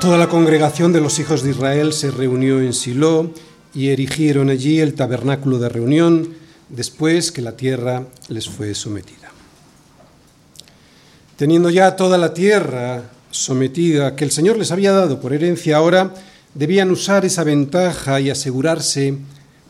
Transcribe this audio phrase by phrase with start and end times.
[0.00, 3.32] Toda la congregación de los hijos de Israel se reunió en Silo
[3.74, 6.34] y erigieron allí el tabernáculo de reunión
[6.68, 9.32] después que la tierra les fue sometida.
[11.36, 16.14] Teniendo ya toda la tierra sometida que el Señor les había dado por herencia, ahora
[16.54, 19.18] debían usar esa ventaja y asegurarse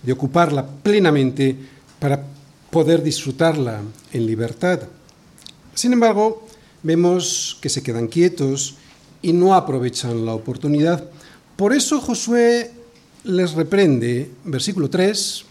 [0.03, 1.57] de ocuparla plenamente
[1.99, 2.23] para
[2.71, 3.81] poder disfrutarla
[4.13, 4.81] en libertad.
[5.75, 6.47] Sin embargo,
[6.83, 8.77] vemos que se quedan quietos
[9.23, 11.05] y no aprovechan la oportunidad.
[11.57, 12.71] Por eso Josué
[13.25, 15.45] les reprende, versículo 3,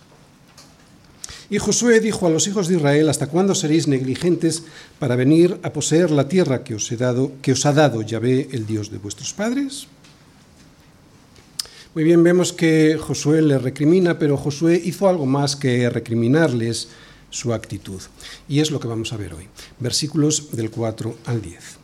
[1.50, 4.64] y Josué dijo a los hijos de Israel, ¿hasta cuándo seréis negligentes
[5.00, 8.50] para venir a poseer la tierra que os, he dado, que os ha dado Yahvé,
[8.52, 9.88] el Dios de vuestros padres?
[11.96, 16.90] Muy bien, vemos que Josué les recrimina, pero Josué hizo algo más que recriminarles
[17.30, 18.02] su actitud.
[18.48, 19.48] Y es lo que vamos a ver hoy.
[19.80, 21.77] Versículos del 4 al 10.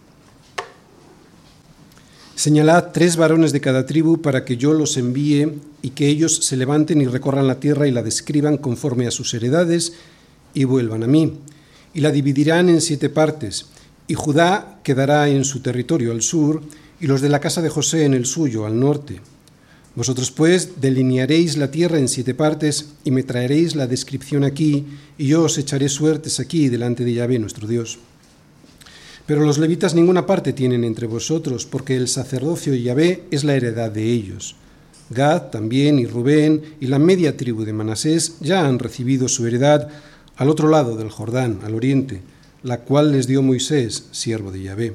[2.36, 6.58] Señalad tres varones de cada tribu para que yo los envíe y que ellos se
[6.58, 9.94] levanten y recorran la tierra y la describan conforme a sus heredades
[10.56, 11.34] y vuelvan a mí.
[11.94, 13.68] Y la dividirán en siete partes,
[14.08, 16.64] y Judá quedará en su territorio al sur,
[17.00, 19.22] y los de la casa de José en el suyo al norte.
[19.96, 24.88] Vosotros pues delinearéis la tierra en siete partes, y me traeréis la descripción aquí,
[25.20, 28.00] y yo os echaré suertes aquí delante de Yahvé nuestro Dios.
[29.26, 33.56] Pero los levitas ninguna parte tienen entre vosotros, porque el sacerdocio de Yahvé es la
[33.56, 34.56] heredad de ellos.
[35.10, 39.90] Gad también y Rubén y la media tribu de Manasés ya han recibido su heredad
[40.36, 42.22] al otro lado del Jordán, al oriente,
[42.64, 44.94] la cual les dio Moisés, siervo de Yahvé.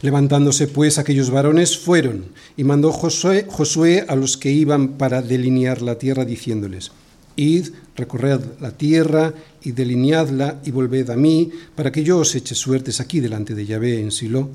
[0.00, 2.26] Levantándose pues aquellos varones fueron,
[2.56, 6.92] y mandó Josué, Josué, a los que iban para delinear la tierra, diciéndoles,
[7.36, 12.54] Id, recorred la tierra y delineadla y volved a mí, para que yo os eche
[12.54, 14.48] suertes aquí delante de Yahvé en Silo.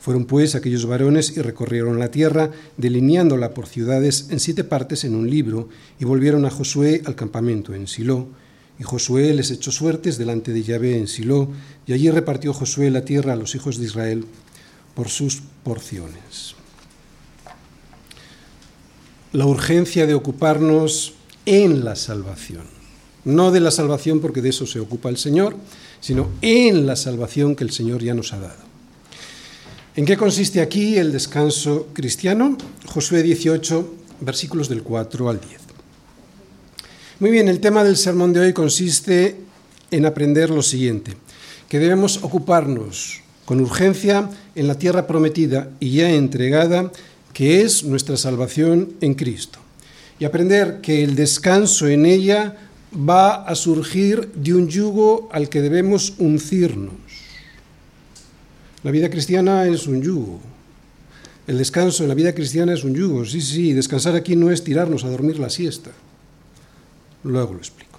[0.00, 5.14] Fueron pues aquellos varones y recorrieron la tierra, delineándola por ciudades en siete partes en
[5.14, 5.68] un libro,
[6.00, 8.28] y volvieron a Josué al campamento en Silo.
[8.78, 11.50] Y Josué les echó suertes delante de Yahvé en Silo,
[11.86, 14.24] y allí repartió Josué la tierra a los hijos de Israel
[14.94, 16.54] por sus porciones.
[19.32, 22.77] La urgencia de ocuparnos en la salvación.
[23.28, 25.54] No de la salvación porque de eso se ocupa el Señor,
[26.00, 28.62] sino en la salvación que el Señor ya nos ha dado.
[29.96, 32.56] ¿En qué consiste aquí el descanso cristiano?
[32.86, 35.60] Josué 18, versículos del 4 al 10.
[37.20, 39.36] Muy bien, el tema del sermón de hoy consiste
[39.90, 41.14] en aprender lo siguiente,
[41.68, 46.90] que debemos ocuparnos con urgencia en la tierra prometida y ya entregada,
[47.34, 49.58] que es nuestra salvación en Cristo
[50.18, 52.56] y aprender que el descanso en ella
[52.92, 56.94] va a surgir de un yugo al que debemos uncirnos.
[58.82, 60.40] La vida cristiana es un yugo.
[61.46, 63.24] El descanso en la vida cristiana es un yugo.
[63.24, 65.90] Sí, sí, descansar aquí no es tirarnos a dormir la siesta.
[67.24, 67.98] Luego lo explico.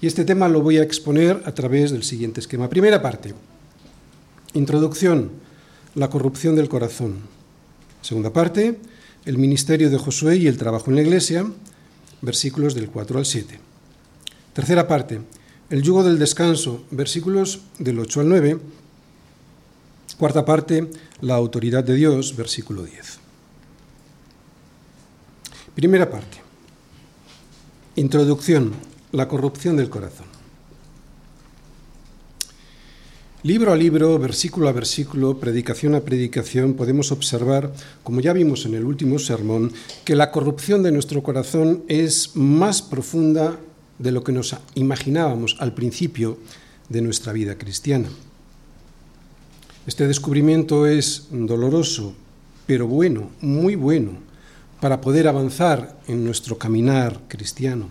[0.00, 2.68] Y este tema lo voy a exponer a través del siguiente esquema.
[2.68, 3.34] Primera parte.
[4.54, 5.30] Introducción.
[5.94, 7.18] La corrupción del corazón.
[8.00, 8.78] Segunda parte
[9.24, 11.46] el ministerio de Josué y el trabajo en la iglesia,
[12.22, 13.60] versículos del 4 al 7.
[14.60, 15.22] Tercera parte,
[15.70, 18.58] el yugo del descanso, versículos del 8 al 9.
[20.18, 20.90] Cuarta parte,
[21.22, 23.18] la autoridad de Dios, versículo 10.
[25.74, 26.42] Primera parte,
[27.96, 28.74] introducción,
[29.12, 30.26] la corrupción del corazón.
[33.42, 37.72] Libro a libro, versículo a versículo, predicación a predicación, podemos observar,
[38.02, 39.72] como ya vimos en el último sermón,
[40.04, 43.58] que la corrupción de nuestro corazón es más profunda
[44.00, 46.38] de lo que nos imaginábamos al principio
[46.88, 48.08] de nuestra vida cristiana.
[49.86, 52.14] Este descubrimiento es doloroso,
[52.66, 54.12] pero bueno, muy bueno,
[54.80, 57.88] para poder avanzar en nuestro caminar cristiano.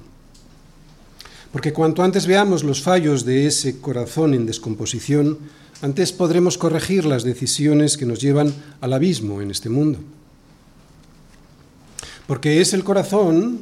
[1.52, 5.38] Porque cuanto antes veamos los fallos de ese corazón en descomposición,
[5.82, 10.00] antes podremos corregir las decisiones que nos llevan al abismo en este mundo.
[12.28, 13.62] Porque es el corazón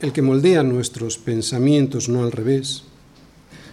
[0.00, 2.84] el que moldea nuestros pensamientos, no al revés.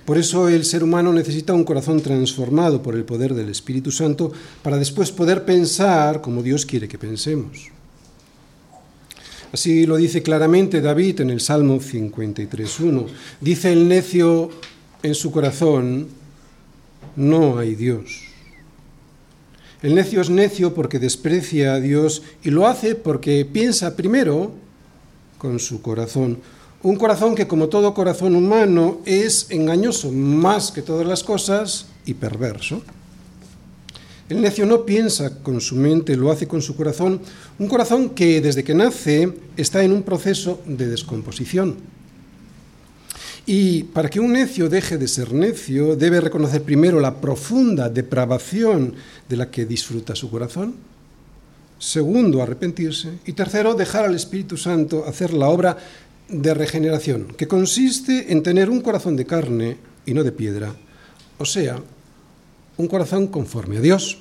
[0.06, 4.32] Por eso el ser humano necesita un corazón transformado por el poder del Espíritu Santo
[4.62, 7.72] para después poder pensar como Dios quiere que pensemos.
[9.52, 13.08] Así lo dice claramente David en el Salmo 53.1.
[13.42, 14.50] Dice el necio
[15.02, 16.08] en su corazón,
[17.16, 18.26] no hay Dios.
[19.82, 24.52] El necio es necio porque desprecia a Dios y lo hace porque piensa primero
[25.38, 26.40] con su corazón.
[26.84, 32.14] Un corazón que como todo corazón humano es engañoso más que todas las cosas y
[32.14, 32.82] perverso.
[34.28, 37.22] El necio no piensa con su mente, lo hace con su corazón,
[37.60, 41.78] un corazón que desde que nace está en un proceso de descomposición.
[43.46, 48.96] Y para que un necio deje de ser necio, debe reconocer primero la profunda depravación
[49.30, 50.76] de la que disfruta su corazón.
[51.80, 53.20] Segundo, arrepentirse.
[53.26, 55.78] Y tercero, dejar al Espíritu Santo hacer la obra
[56.30, 60.76] de regeneración, que consiste en tener un corazón de carne y no de piedra,
[61.38, 61.80] o sea,
[62.78, 64.20] un corazón conforme a Dios.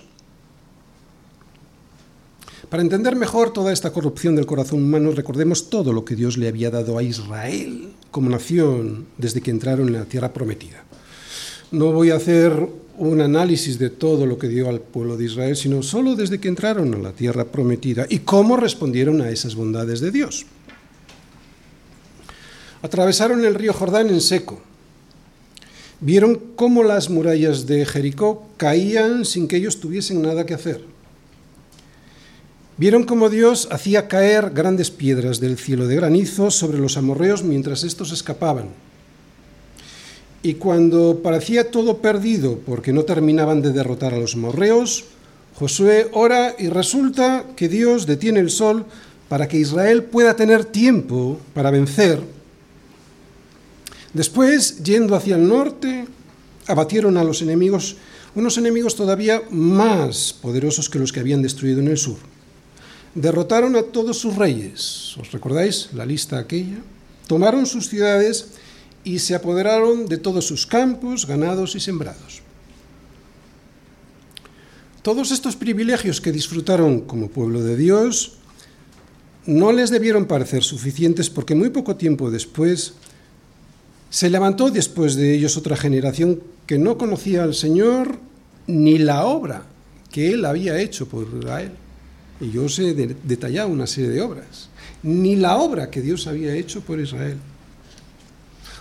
[2.69, 6.49] Para entender mejor toda esta corrupción del corazón humano, recordemos todo lo que Dios le
[6.49, 10.85] había dado a Israel como nación desde que entraron en la tierra prometida.
[11.71, 12.69] No voy a hacer
[12.99, 16.49] un análisis de todo lo que dio al pueblo de Israel, sino solo desde que
[16.49, 20.47] entraron a la tierra prometida y cómo respondieron a esas bondades de Dios.
[22.83, 24.61] Atravesaron el río Jordán en seco,
[26.01, 30.85] vieron cómo las murallas de Jericó caían sin que ellos tuviesen nada que hacer.
[32.77, 37.85] Vieron cómo Dios hacía caer grandes piedras del cielo de granizo sobre los amorreos mientras
[37.85, 38.71] estos escapaban.
[40.45, 45.07] Y cuando parecía todo perdido porque no terminaban de derrotar a los amorreos,
[45.57, 48.87] Josué ora y resulta que Dios detiene el sol
[49.29, 52.21] para que Israel pueda tener tiempo para vencer
[54.15, 56.07] Después, yendo hacia el norte,
[56.69, 57.97] abatieron a los enemigos,
[58.37, 62.17] unos enemigos todavía más poderosos que los que habían destruido en el sur.
[63.17, 66.79] Derrotaron a todos sus reyes, ¿os recordáis la lista aquella?
[67.27, 68.51] Tomaron sus ciudades
[69.05, 72.43] y se apoderaron de todos sus campos, ganados y sembrados.
[75.03, 78.39] Todos estos privilegios que disfrutaron como pueblo de Dios
[79.45, 82.95] no les debieron parecer suficientes porque muy poco tiempo después
[84.09, 88.19] se levantó después de ellos otra generación que no conocía al Señor
[88.67, 89.67] ni la obra
[90.11, 91.73] que Él había hecho por Israel.
[92.41, 94.69] Y yo os he detallado una serie de obras.
[95.03, 97.37] Ni la obra que Dios había hecho por Israel.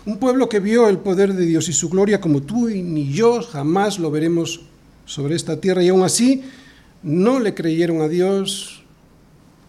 [0.05, 3.11] Un pueblo que vio el poder de Dios y su gloria como tú y ni
[3.11, 4.61] yo jamás lo veremos
[5.05, 6.43] sobre esta tierra y aún así
[7.03, 8.83] no le creyeron a Dios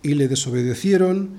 [0.03, 1.31] y le desobedecieron.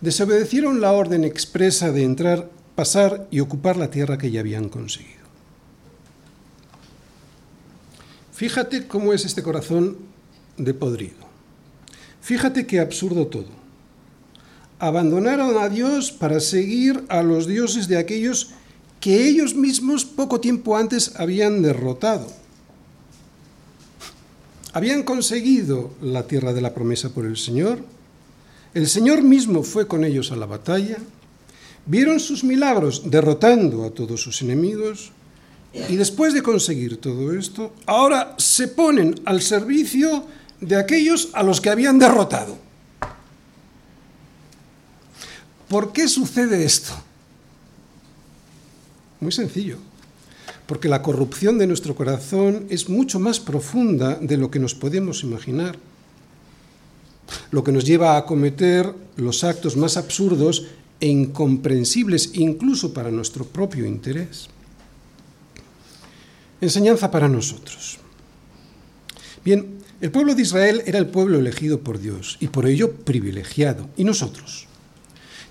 [0.00, 5.18] Desobedecieron la orden expresa de entrar pasar y ocupar la tierra que ya habían conseguido.
[8.32, 9.96] Fíjate cómo es este corazón
[10.56, 11.26] de podrido.
[12.20, 13.48] Fíjate qué absurdo todo.
[14.78, 18.50] Abandonaron a Dios para seguir a los dioses de aquellos
[19.00, 22.26] que ellos mismos poco tiempo antes habían derrotado.
[24.72, 27.80] Habían conseguido la tierra de la promesa por el Señor.
[28.74, 30.98] El Señor mismo fue con ellos a la batalla
[31.88, 35.10] vieron sus milagros derrotando a todos sus enemigos
[35.72, 40.24] y después de conseguir todo esto, ahora se ponen al servicio
[40.60, 42.58] de aquellos a los que habían derrotado.
[45.68, 46.94] ¿Por qué sucede esto?
[49.20, 49.76] Muy sencillo,
[50.66, 55.22] porque la corrupción de nuestro corazón es mucho más profunda de lo que nos podemos
[55.24, 55.76] imaginar,
[57.50, 60.66] lo que nos lleva a cometer los actos más absurdos
[61.00, 64.48] e incomprensibles incluso para nuestro propio interés.
[66.60, 67.98] Enseñanza para nosotros.
[69.44, 73.88] Bien, el pueblo de Israel era el pueblo elegido por Dios y por ello privilegiado.
[73.96, 74.67] ¿Y nosotros?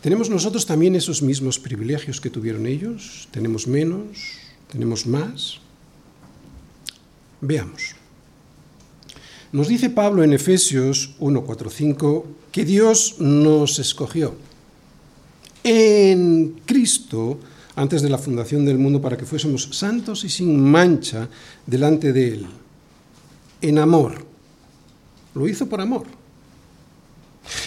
[0.02, 3.28] ¿Tenemos nosotros también esos mismos privilegios que tuvieron ellos?
[3.32, 4.38] ¿Tenemos menos?
[4.72, 5.60] ¿Tenemos más?
[7.42, 7.96] Veamos.
[9.52, 14.36] Nos dice Pablo en Efesios 1, 5 que Dios nos escogió
[15.64, 17.40] en Cristo
[17.76, 21.30] antes de la fundación del mundo para que fuésemos santos y sin mancha
[21.66, 22.48] delante de Él,
[23.62, 24.26] en amor.
[25.36, 26.17] Lo hizo por amor.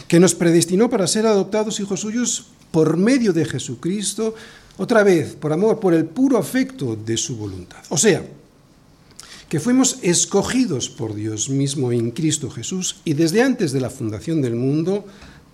[0.09, 4.35] Que nos predestinó para ser adoptados hijos suyos por medio de Jesucristo,
[4.77, 7.83] otra vez, por amor, por el puro afecto de su voluntad.
[7.89, 8.25] O sea,
[9.49, 14.41] que fuimos escogidos por Dios mismo en Cristo Jesús y desde antes de la fundación
[14.41, 15.05] del mundo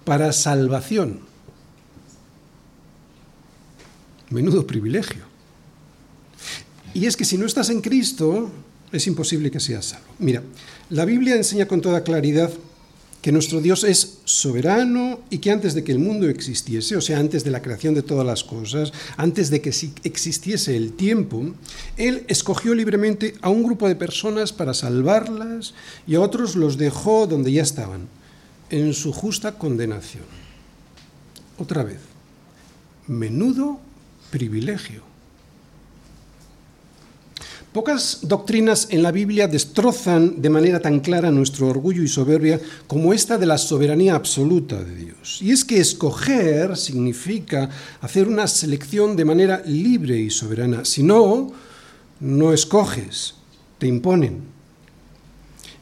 [0.04, 1.21] para salvación
[4.30, 5.23] Menudo privilegio.
[6.95, 8.50] Y es que si no estás en Cristo,
[8.90, 10.06] es imposible que seas salvo.
[10.18, 10.42] Mira,
[10.90, 12.50] la Biblia enseña con toda claridad
[13.26, 17.18] que nuestro Dios es soberano y que antes de que el mundo existiese, o sea,
[17.18, 19.71] antes de la creación de todas las cosas, antes de que
[20.04, 21.42] existiese el tiempo,
[21.97, 25.75] Él escogió libremente a un grupo de personas para salvarlas
[26.06, 28.06] y a otros los dejó donde ya estaban,
[28.71, 30.23] en su justa condenación.
[31.59, 31.99] Otra vez,
[33.09, 33.80] menudo
[34.30, 35.02] privilegio.
[37.76, 43.12] Pocas doctrinas en la Biblia destrozan de manera tan clara nuestro orgullo y soberbia como
[43.12, 45.42] esta de la soberanía absoluta de Dios.
[45.42, 47.68] Y es que escoger significa
[48.00, 50.87] hacer una selección de manera libre y soberana.
[50.87, 51.52] Si no,
[52.18, 53.35] no escoges,
[53.76, 54.40] te imponen.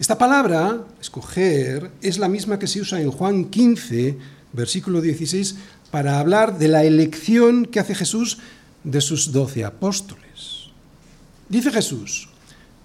[0.00, 4.18] Esta palabra, escoger, es la misma que se usa en Juan 15,
[4.52, 5.54] versículo 16,
[5.92, 8.38] para hablar de la elección que hace Jesús
[8.82, 10.23] de sus doce apóstoles.
[11.48, 12.28] Dice Jesús,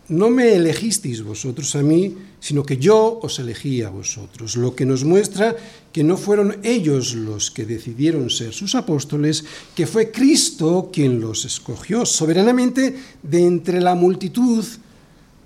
[0.10, 4.86] no me elegisteis vosotros a mí, sino que yo os elegí a vosotros, lo que
[4.86, 5.56] nos muestra
[5.94, 11.46] que no fueron ellos los que decidieron ser sus apóstoles, que fue Cristo quien los
[11.46, 14.66] escogió soberanamente de entre la multitud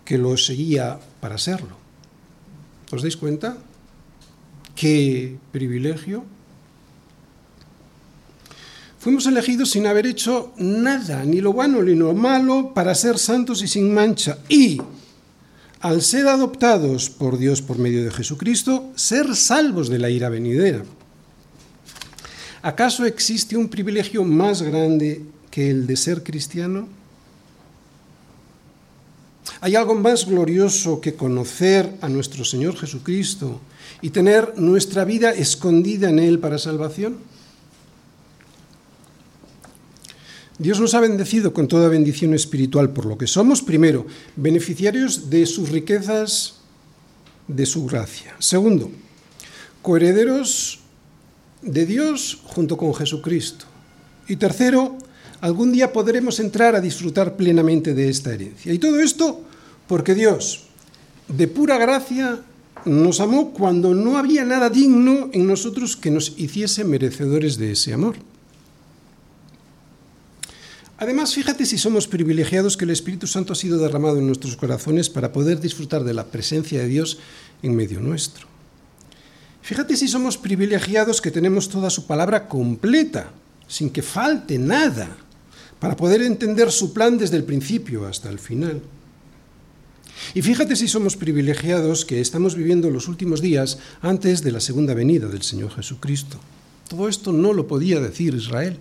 [0.06, 1.76] que los seguía para serlo.
[2.92, 3.58] ¿Os dais cuenta?
[4.76, 6.24] ¿Qué privilegio?
[9.04, 13.62] Fuimos elegidos sin haber hecho nada, ni lo bueno ni lo malo, para ser santos
[13.62, 14.38] y sin mancha.
[14.48, 14.82] Y,
[15.82, 20.86] al ser adoptados por Dios por medio de Jesucristo, ser salvos de la ira venidera.
[22.62, 26.88] ¿Acaso existe un privilegio más grande que el de ser cristiano?
[29.60, 33.60] ¿Hay algo más glorioso que conocer a nuestro Señor Jesucristo
[34.02, 37.34] y tener nuestra vida escondida en Él para salvación?
[40.60, 44.06] Dios nos ha bendecido con toda bendición espiritual, por lo que somos, primero,
[44.36, 46.60] beneficiarios de sus riquezas,
[47.48, 48.36] de su gracia.
[48.40, 48.92] Segundo,
[49.82, 50.80] coherederos
[51.62, 53.66] de Dios junto con Jesucristo.
[54.28, 54.98] Y tercero,
[55.42, 58.72] algún día podremos entrar a disfrutar plenamente de esta herencia.
[58.72, 59.42] Y todo esto
[59.88, 60.66] porque Dios,
[61.28, 62.42] de pura gracia,
[62.86, 67.94] nos amó cuando no había nada digno en nosotros que nos hiciese merecedores de ese
[67.94, 68.16] amor.
[71.04, 75.10] Además, fíjate si somos privilegiados que el Espíritu Santo ha sido derramado en nuestros corazones
[75.10, 77.20] para poder disfrutar de la presencia de Dios
[77.62, 78.48] en medio nuestro.
[79.62, 83.34] Fíjate si somos privilegiados que tenemos toda su palabra completa,
[83.68, 85.18] sin que falte nada,
[85.78, 88.82] para poder entender su plan desde el principio hasta el final.
[90.34, 94.94] Y fíjate si somos privilegiados que estamos viviendo los últimos días antes de la segunda
[94.94, 96.40] venida del Señor Jesucristo.
[96.88, 98.80] Todo esto no lo podía decir Israel.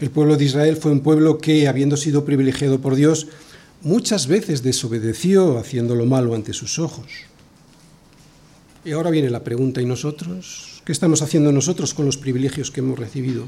[0.00, 3.26] El pueblo de Israel fue un pueblo que, habiendo sido privilegiado por Dios,
[3.82, 7.06] muchas veces desobedeció haciendo lo malo ante sus ojos.
[8.82, 10.80] Y ahora viene la pregunta, ¿y nosotros?
[10.86, 13.46] ¿Qué estamos haciendo nosotros con los privilegios que hemos recibido?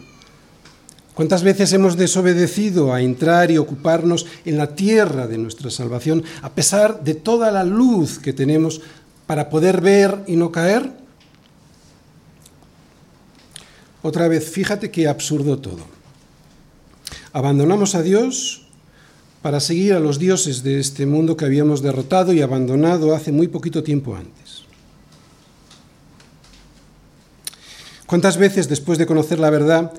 [1.14, 6.52] ¿Cuántas veces hemos desobedecido a entrar y ocuparnos en la tierra de nuestra salvación, a
[6.52, 8.82] pesar de toda la luz que tenemos
[9.26, 10.90] para poder ver y no caer?
[14.02, 16.01] Otra vez, fíjate qué absurdo todo.
[17.32, 18.62] Abandonamos a Dios
[19.40, 23.48] para seguir a los dioses de este mundo que habíamos derrotado y abandonado hace muy
[23.48, 24.62] poquito tiempo antes.
[28.06, 29.92] ¿Cuántas veces después de conocer la verdad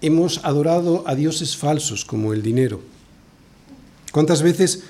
[0.00, 2.80] hemos adorado a dioses falsos como el dinero?
[4.10, 4.82] ¿Cuántas veces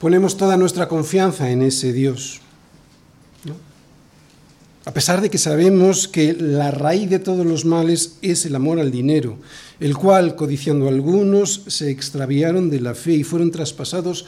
[0.00, 2.40] ponemos toda nuestra confianza en ese Dios?
[4.86, 8.78] A pesar de que sabemos que la raíz de todos los males es el amor
[8.78, 9.38] al dinero,
[9.80, 14.26] el cual, codiciando algunos, se extraviaron de la fe y fueron traspasados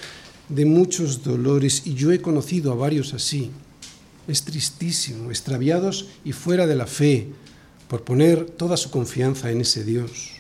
[0.49, 3.51] de muchos dolores, y yo he conocido a varios así.
[4.29, 7.29] Es tristísimo, extraviados y fuera de la fe,
[7.89, 10.31] por poner toda su confianza en ese Dios.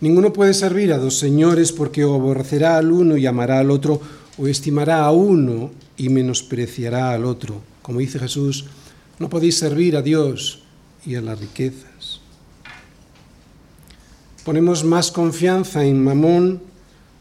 [0.00, 4.00] Ninguno puede servir a dos señores porque aborrecerá al uno y amará al otro,
[4.38, 7.60] o estimará a uno y menospreciará al otro.
[7.82, 8.66] Como dice Jesús,
[9.18, 10.62] no podéis servir a Dios
[11.04, 12.20] y a las riquezas.
[14.44, 16.62] Ponemos más confianza en Mamón,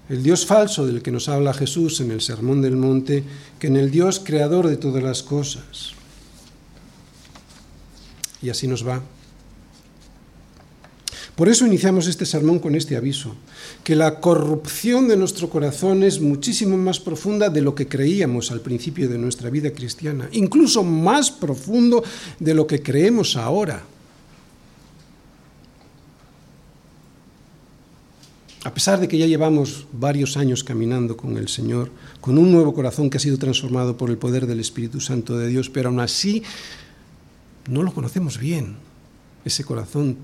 [0.10, 3.24] el Dios falso del que nos habla Jesús en el Sermón del Monte,
[3.60, 5.92] que en el Dios creador de todas las cosas.
[8.42, 9.02] Y así nos va.
[11.38, 13.36] Por eso iniciamos este sermón con este aviso,
[13.84, 18.62] que la corrupción de nuestro corazón es muchísimo más profunda de lo que creíamos al
[18.62, 22.04] principio de nuestra vida cristiana, incluso más profundo
[22.40, 23.84] de lo que creemos ahora.
[28.64, 32.74] A pesar de que ya llevamos varios años caminando con el Señor, con un nuevo
[32.74, 36.00] corazón que ha sido transformado por el poder del Espíritu Santo de Dios, pero aún
[36.00, 36.42] así
[37.70, 38.78] no lo conocemos bien,
[39.46, 40.18] ese corazón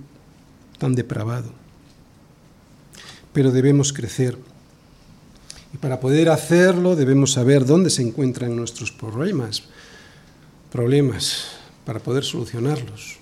[0.84, 1.48] tan depravado.
[3.32, 4.38] Pero debemos crecer.
[5.74, 9.63] Y para poder hacerlo debemos saber dónde se encuentran nuestros problemas,
[10.74, 11.46] problemas,
[11.86, 13.16] para poder solucionarlos.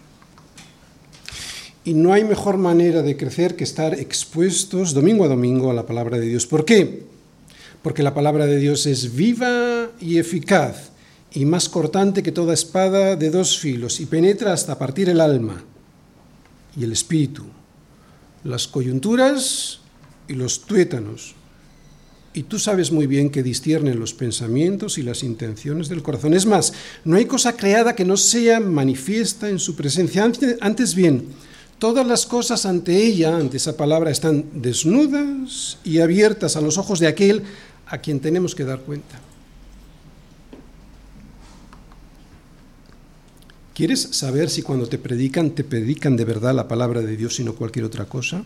[1.86, 5.86] Y no hay mejor manera de crecer que estar expuestos domingo a domingo a la
[5.86, 6.48] palabra de Dios.
[6.48, 7.06] ¿Por qué?
[7.84, 10.90] Porque la palabra de Dios es viva y eficaz
[11.32, 15.64] y más cortante que toda espada de dos filos y penetra hasta partir el alma
[16.76, 17.46] y el espíritu,
[18.44, 19.80] las coyunturas
[20.28, 21.36] y los tuétanos.
[22.34, 26.34] Y tú sabes muy bien que disciernen los pensamientos y las intenciones del corazón.
[26.34, 26.72] Es más,
[27.04, 30.32] no hay cosa creada que no sea manifiesta en su presencia.
[30.62, 31.26] Antes bien,
[31.78, 37.00] todas las cosas ante ella, ante esa palabra, están desnudas y abiertas a los ojos
[37.00, 37.44] de aquel
[37.86, 39.20] a quien tenemos que dar cuenta.
[43.74, 47.44] ¿Quieres saber si cuando te predican te predican de verdad la palabra de Dios y
[47.44, 48.44] no cualquier otra cosa?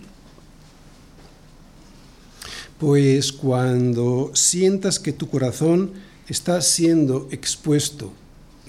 [2.79, 5.93] Pues cuando sientas que tu corazón
[6.27, 8.13] está siendo expuesto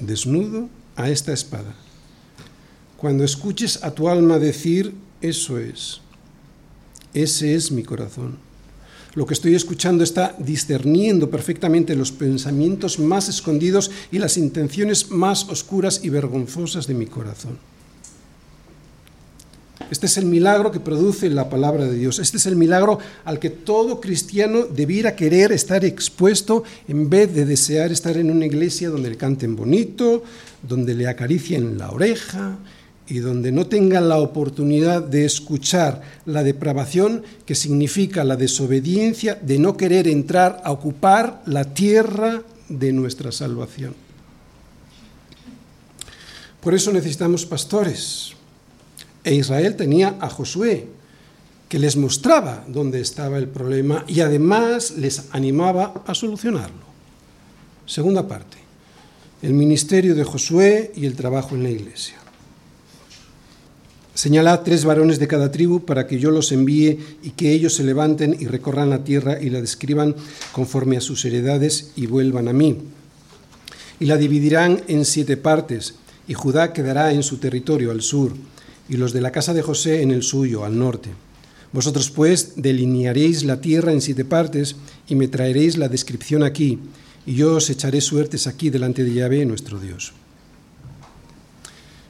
[0.01, 1.75] desnudo a esta espada,
[2.97, 6.01] cuando escuches a tu alma decir, eso es,
[7.13, 8.39] ese es mi corazón,
[9.17, 15.49] lo que estoy escuchando está discerniendo perfectamente los pensamientos más escondidos y las intenciones más
[15.49, 17.59] oscuras y vergonzosas de mi corazón.
[19.91, 22.19] Este es el milagro que produce la palabra de Dios.
[22.19, 27.47] Este es el milagro al que todo cristiano debiera querer estar expuesto en vez de
[27.47, 30.25] desear estar en una iglesia donde le canten bonito,
[30.63, 32.59] donde le acaricien la oreja,
[33.09, 39.59] y donde no tengan la oportunidad de escuchar la depravación que significa la desobediencia de
[39.59, 43.95] no querer entrar a ocupar la tierra de nuestra salvación.
[46.61, 48.33] Por eso necesitamos pastores.
[49.23, 50.89] E Israel tenía a Josué,
[51.69, 56.87] que les mostraba dónde estaba el problema y además les animaba a solucionarlo.
[57.87, 58.57] Segunda parte,
[59.43, 62.17] el ministerio de Josué y el trabajo en la iglesia.
[64.17, 67.85] Señalad tres varones de cada tribu para que yo los envíe y que ellos se
[67.85, 70.17] levanten y recorran la tierra y la describan
[70.53, 72.79] conforme a sus heredades y vuelvan a mí.
[74.01, 78.33] Y la dividirán en siete partes, y Judá quedará en su territorio al sur,
[78.89, 81.11] y los de la casa de José en el suyo al norte.
[81.75, 84.77] Vosotros pues delinearéis la tierra en siete partes
[85.09, 86.79] y me traeréis la descripción aquí,
[87.27, 90.15] y yo os echaré suertes aquí delante de Yahvé nuestro Dios.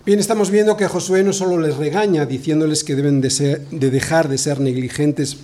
[0.07, 4.29] Bien, estamos viendo que Josué no solo les regaña diciéndoles que deben de, de dejar
[4.29, 5.39] de ser negligentes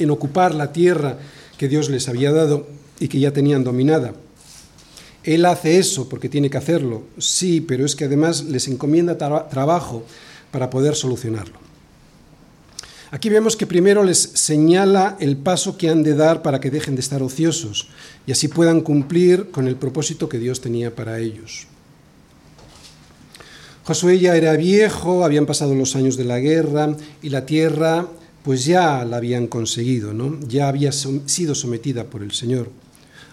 [0.00, 1.20] en ocupar la tierra
[1.56, 2.66] que Dios les había dado
[2.98, 4.14] y que ya tenían dominada.
[5.22, 10.04] Él hace eso porque tiene que hacerlo, sí, pero es que además les encomienda trabajo
[10.50, 11.60] para poder solucionarlo.
[13.12, 16.96] Aquí vemos que primero les señala el paso que han de dar para que dejen
[16.96, 17.86] de estar ociosos
[18.26, 21.68] y así puedan cumplir con el propósito que Dios tenía para ellos.
[23.86, 28.08] Josué ya era viejo, habían pasado los años de la guerra y la tierra
[28.42, 30.40] pues ya la habían conseguido, ¿no?
[30.48, 32.68] ya había sido sometida por el Señor.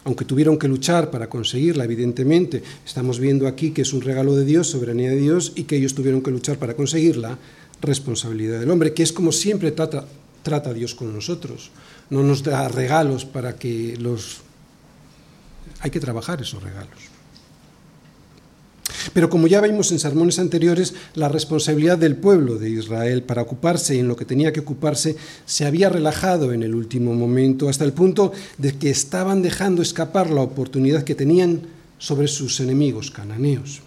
[0.03, 4.45] Aunque tuvieron que luchar para conseguirla, evidentemente, estamos viendo aquí que es un regalo de
[4.45, 7.39] Dios, soberanía de Dios, y que ellos tuvieron que luchar para conseguirla,
[7.81, 10.05] responsabilidad del hombre, que es como siempre trata,
[10.43, 11.71] trata Dios con nosotros.
[12.11, 14.41] No nos da regalos para que los...
[15.79, 17.12] Hay que trabajar esos regalos.
[19.11, 23.99] Pero como ya vimos en sermones anteriores, la responsabilidad del pueblo de Israel para ocuparse
[23.99, 27.93] en lo que tenía que ocuparse se había relajado en el último momento, hasta el
[27.93, 31.61] punto de que estaban dejando escapar la oportunidad que tenían
[31.97, 33.81] sobre sus enemigos cananeos.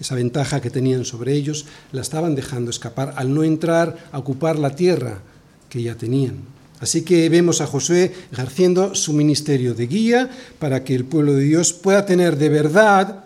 [0.00, 4.58] Esa ventaja que tenían sobre ellos la estaban dejando escapar al no entrar a ocupar
[4.58, 5.22] la tierra
[5.68, 6.54] que ya tenían.
[6.80, 11.44] Así que vemos a Josué ejerciendo su ministerio de guía para que el pueblo de
[11.44, 13.23] Dios pueda tener de verdad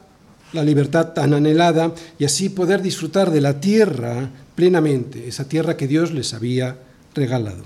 [0.52, 5.86] la libertad tan anhelada y así poder disfrutar de la tierra plenamente, esa tierra que
[5.86, 6.78] Dios les había
[7.14, 7.64] regalado.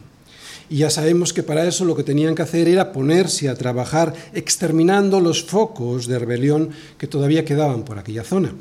[0.69, 4.15] Y ya sabemos que para eso lo que tenían que hacer era ponerse a trabajar
[4.33, 8.53] exterminando los focos de rebelión que todavía quedaban por aquella zona.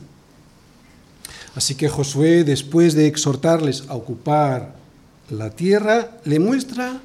[1.55, 4.75] Así que Josué, después de exhortarles a ocupar
[5.29, 7.01] la tierra, le muestra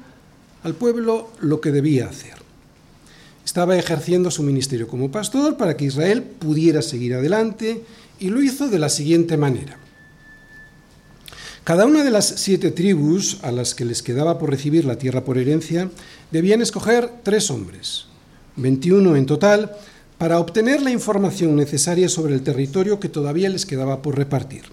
[0.63, 2.36] al pueblo lo que debía hacer
[3.47, 7.81] estaba ejerciendo su ministerio como pastor para que Israel pudiera seguir adelante
[8.19, 9.77] y lo hizo de la siguiente manera.
[11.63, 15.23] Cada una de las siete tribus a las que les quedaba por recibir la tierra
[15.23, 15.89] por herencia
[16.29, 18.07] debían escoger tres hombres,
[18.57, 19.71] 21 en total,
[20.17, 24.63] para obtener la información necesaria sobre el territorio que todavía les quedaba por repartir.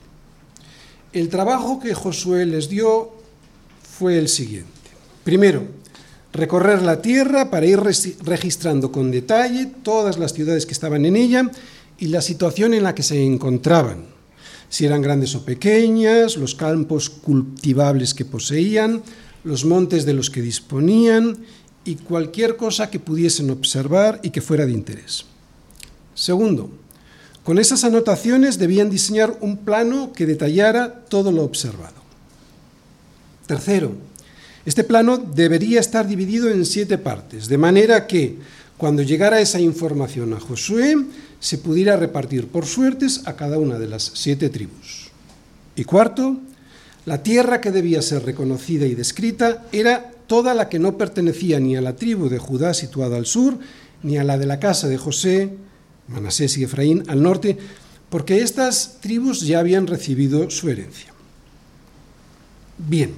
[1.13, 3.13] El trabajo que Josué les dio
[3.89, 4.69] fue el siguiente.
[5.23, 5.63] Primero,
[6.35, 11.51] recorrer la tierra para ir registrando con detalle todas las ciudades que estaban en ella
[11.97, 14.13] y la situación en la que se encontraban.
[14.69, 19.05] si eran grandes o pequeñas, los campos cultivables que poseían,
[19.45, 21.39] los montes de los que disponían
[21.85, 25.27] y cualquier cosa que pudiesen observar y que fuera de interés.
[26.17, 26.71] Segundo,
[27.45, 32.03] con esas anotaciones debían diseñar un plano que detallara todo lo observado.
[33.47, 33.93] Tercero,
[34.67, 38.39] este plano debería estar dividido en siete partes, de manera que
[38.77, 40.97] cuando llegara esa información a Josué,
[41.39, 45.11] se pudiera repartir por suertes a cada una de las siete tribus.
[45.77, 46.39] Y cuarto,
[47.05, 51.77] la tierra que debía ser reconocida y descrita era toda la que no pertenecía ni
[51.77, 53.59] a la tribu de Judá situada al sur,
[54.03, 55.51] ni a la de la casa de José,
[56.09, 57.59] Manasés y Efraín al norte,
[58.09, 61.13] porque estas tribus ya habían recibido su herencia.
[62.79, 63.15] Bien,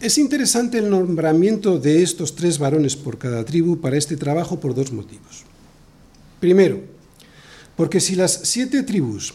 [0.00, 4.74] es interesante el nombramiento de estos tres varones por cada tribu para este trabajo por
[4.74, 5.44] dos motivos.
[6.40, 6.80] Primero,
[7.76, 9.34] porque si las siete tribus,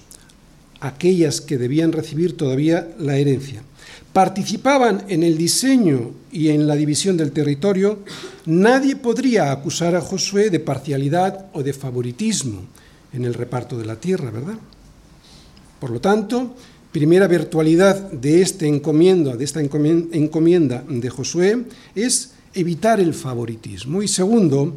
[0.79, 3.63] aquellas que debían recibir todavía la herencia,
[4.13, 7.99] participaban en el diseño y en la división del territorio,
[8.45, 12.63] nadie podría acusar a Josué de parcialidad o de favoritismo
[13.13, 14.57] en el reparto de la tierra, ¿verdad?
[15.79, 16.55] Por lo tanto,
[16.91, 24.07] primera virtualidad de, este encomienda, de esta encomienda de Josué es evitar el favoritismo y
[24.07, 24.75] segundo,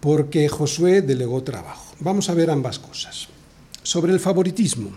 [0.00, 1.94] porque Josué delegó trabajo.
[2.00, 3.28] Vamos a ver ambas cosas.
[3.82, 4.90] Sobre el favoritismo.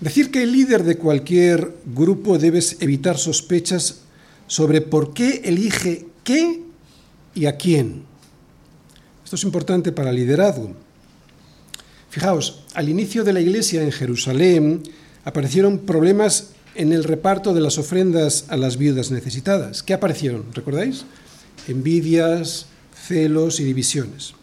[0.00, 4.00] Decir que el líder de cualquier grupo debe evitar sospechas
[4.48, 6.60] sobre por qué elige qué
[7.34, 8.02] y a quién.
[9.24, 10.72] Esto es importante para el liderazgo.
[12.12, 14.82] Fijaos, al inicio de la iglesia en Jerusalén
[15.24, 19.82] aparecieron problemas en el reparto de las ofrendas a las viudas necesitadas.
[19.82, 20.44] ¿Qué aparecieron?
[20.52, 21.06] ¿Recordáis?
[21.68, 22.66] Envidias,
[23.08, 24.34] celos y divisiones.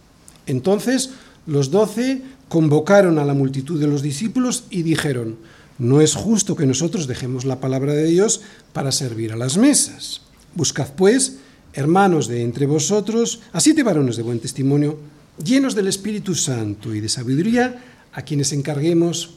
[0.48, 1.12] Entonces,
[1.46, 5.38] los doce convocaron a la multitud de los discípulos y dijeron,
[5.78, 8.42] no es justo que nosotros dejemos la palabra de Dios
[8.74, 10.22] para servir a las mesas.
[10.56, 11.38] Buscad, pues,
[11.74, 14.98] hermanos de entre vosotros, a siete varones de buen testimonio,
[15.44, 19.36] llenos del Espíritu Santo y de sabiduría, a quienes encarguemos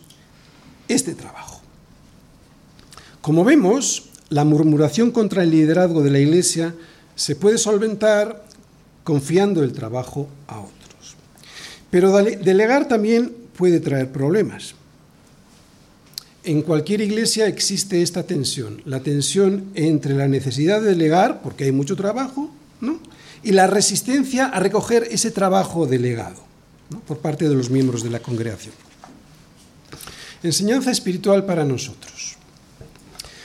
[0.89, 1.61] este trabajo.
[3.21, 6.75] Como vemos, la murmuración contra el liderazgo de la Iglesia
[7.15, 8.45] se puede solventar
[9.05, 11.17] confiando el trabajo a otros.
[11.91, 14.75] Pero delegar también puede traer problemas.
[16.45, 21.73] En cualquier iglesia existe esta tensión, la tensión entre la necesidad de delegar, porque hay
[21.73, 22.51] mucho trabajo,
[23.43, 26.41] y la resistencia a recoger ese trabajo delegado
[27.07, 28.75] por parte de los miembros de la congregación.
[30.43, 32.37] Enseñanza espiritual para nosotros.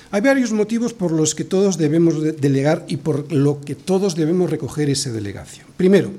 [0.10, 4.50] Hay varios motivos por los que todos debemos delegar y por lo que todos debemos
[4.50, 5.68] recoger esa delegación.
[5.76, 6.12] Primero,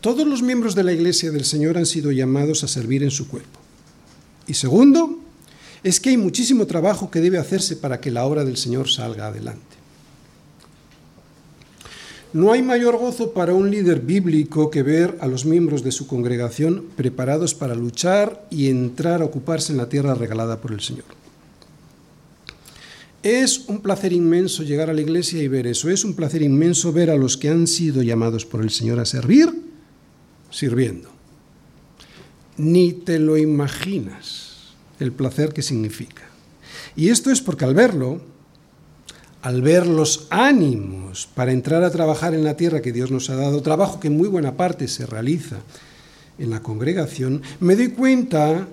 [0.00, 3.28] todos los miembros de la Iglesia del Señor han sido llamados a servir en su
[3.28, 3.60] cuerpo.
[4.46, 5.18] Y segundo,
[5.82, 9.26] es que hay muchísimo trabajo que debe hacerse para que la obra del Señor salga
[9.26, 9.76] adelante.
[12.34, 16.08] No hay mayor gozo para un líder bíblico que ver a los miembros de su
[16.08, 21.04] congregación preparados para luchar y entrar a ocuparse en la tierra regalada por el Señor.
[23.22, 25.88] Es un placer inmenso llegar a la iglesia y ver eso.
[25.88, 29.04] Es un placer inmenso ver a los que han sido llamados por el Señor a
[29.04, 29.54] servir
[30.50, 31.10] sirviendo.
[32.56, 36.22] Ni te lo imaginas el placer que significa.
[36.96, 38.33] Y esto es porque al verlo,
[39.44, 43.36] al ver los ánimos para entrar a trabajar en la tierra que Dios nos ha
[43.36, 45.56] dado, trabajo que en muy buena parte se realiza
[46.38, 48.66] en la congregación, me doy cuenta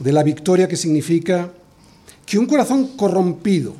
[0.00, 1.52] de la victoria que significa
[2.26, 3.72] que un corazón corrompido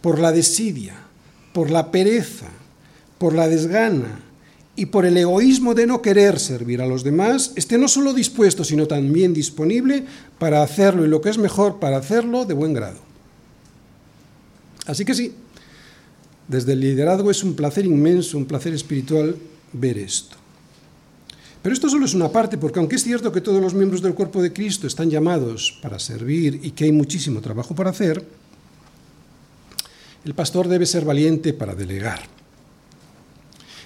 [0.00, 0.94] por la desidia,
[1.52, 2.46] por la pereza,
[3.18, 4.20] por la desgana,
[4.76, 8.62] y por el egoísmo de no querer servir a los demás, esté no solo dispuesto,
[8.62, 10.04] sino también disponible
[10.38, 13.07] para hacerlo y lo que es mejor, para hacerlo de buen grado.
[14.88, 15.32] Así que sí,
[16.48, 19.36] desde el liderazgo es un placer inmenso, un placer espiritual
[19.72, 20.36] ver esto.
[21.62, 24.14] Pero esto solo es una parte, porque aunque es cierto que todos los miembros del
[24.14, 28.24] cuerpo de Cristo están llamados para servir y que hay muchísimo trabajo para hacer,
[30.24, 32.20] el pastor debe ser valiente para delegar.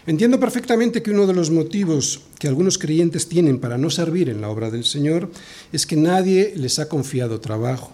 [0.06, 4.40] Entiendo perfectamente que uno de los motivos que algunos creyentes tienen para no servir en
[4.40, 5.30] la obra del Señor
[5.72, 7.92] es que nadie les ha confiado trabajo.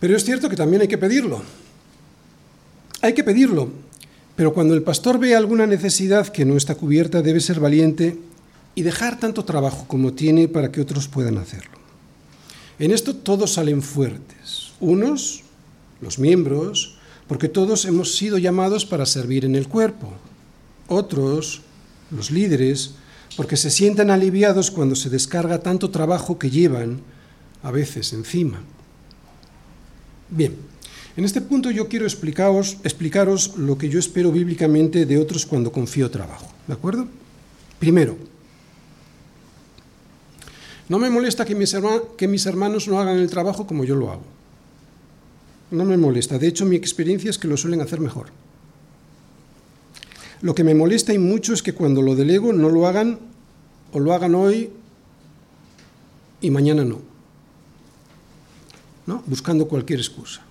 [0.00, 1.42] Pero es cierto que también hay que pedirlo.
[3.00, 3.70] Hay que pedirlo.
[4.36, 8.18] Pero cuando el pastor ve alguna necesidad que no está cubierta, debe ser valiente
[8.74, 11.78] y dejar tanto trabajo como tiene para que otros puedan hacerlo.
[12.78, 14.72] En esto todos salen fuertes.
[14.80, 15.42] Unos,
[16.02, 20.12] los miembros, porque todos hemos sido llamados para servir en el cuerpo.
[20.88, 21.62] Otros,
[22.10, 22.92] los líderes,
[23.36, 27.00] porque se sientan aliviados cuando se descarga tanto trabajo que llevan
[27.62, 28.60] a veces encima.
[30.28, 30.56] Bien,
[31.16, 36.10] en este punto yo quiero explicaros, lo que yo espero bíblicamente de otros cuando confío
[36.10, 36.46] trabajo.
[36.66, 37.08] ¿De acuerdo?
[37.78, 38.16] Primero,
[40.88, 41.74] no me molesta que mis,
[42.16, 44.24] que mis hermanos no hagan el trabajo como yo lo hago.
[45.70, 46.38] No me molesta.
[46.38, 48.26] De hecho, mi experiencia es que lo suelen hacer mejor.
[50.42, 53.18] Lo que me molesta y mucho es que cuando lo delego no lo hagan
[53.92, 54.70] o lo hagan hoy
[56.40, 57.15] y mañana no.
[59.06, 59.22] ¿No?
[59.26, 60.42] Buscando cualquier excusa.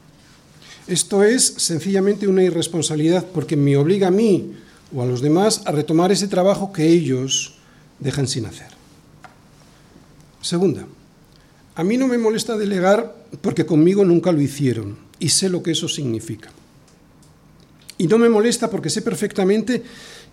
[0.87, 4.53] Esto es sencillamente una irresponsabilidad porque me obliga a mí
[4.95, 7.55] o a los demás a retomar ese trabajo que ellos
[7.99, 8.67] dejan sin hacer.
[10.41, 10.85] Segunda,
[11.73, 15.71] a mí no me molesta delegar porque conmigo nunca lo hicieron y sé lo que
[15.71, 16.51] eso significa.
[17.97, 19.81] Y no me molesta porque sé perfectamente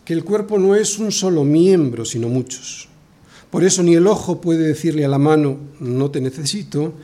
[0.05, 2.89] que el cuerpo no es un solo miembro, sino muchos.
[3.51, 6.95] Por eso ni el ojo puede decirle a la mano, no te necesito,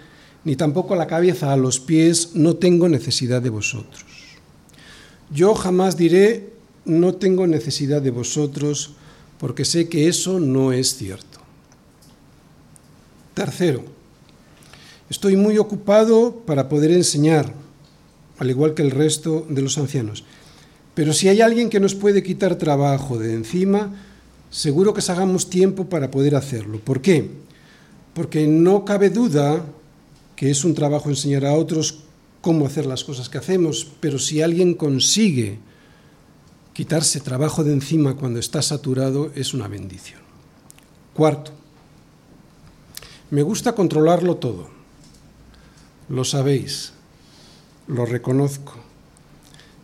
[0.49, 4.03] ni tampoco la cabeza, a los pies, no tengo necesidad de vosotros.
[5.31, 6.55] Yo jamás diré,
[6.87, 8.95] no tengo necesidad de vosotros,
[9.37, 11.39] porque sé que eso no es cierto.
[13.35, 13.85] Tercero,
[15.11, 17.53] estoy muy ocupado para poder enseñar,
[18.39, 20.25] al igual que el resto de los ancianos.
[20.95, 23.93] Pero si hay alguien que nos puede quitar trabajo de encima,
[24.49, 26.81] seguro que hagamos tiempo para poder hacerlo.
[26.81, 27.33] ¿Por qué?
[28.15, 29.63] Porque no cabe duda
[30.39, 31.99] que es un trabajo enseñar a otros
[32.41, 35.59] cómo hacer las cosas que hacemos, pero si alguien consigue
[36.75, 40.21] quitarse trabajo de encima cuando está saturado, es una bendición.
[41.13, 41.51] Cuarto,
[43.33, 44.69] me gusta controlarlo todo.
[46.09, 46.93] Lo sabéis,
[47.89, 48.75] lo reconozco.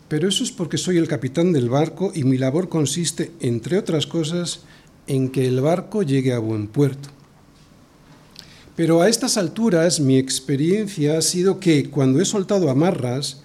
[0.07, 4.07] Pero eso es porque soy el capitán del barco y mi labor consiste, entre otras
[4.07, 4.61] cosas,
[5.09, 7.09] en que el barco llegue a buen puerto.
[8.77, 13.43] Pero a estas alturas mi experiencia ha sido que cuando he soltado amarras,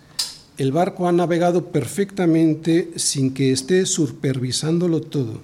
[0.57, 5.39] el barco ha navegado perfectamente sin que esté supervisándolo todo.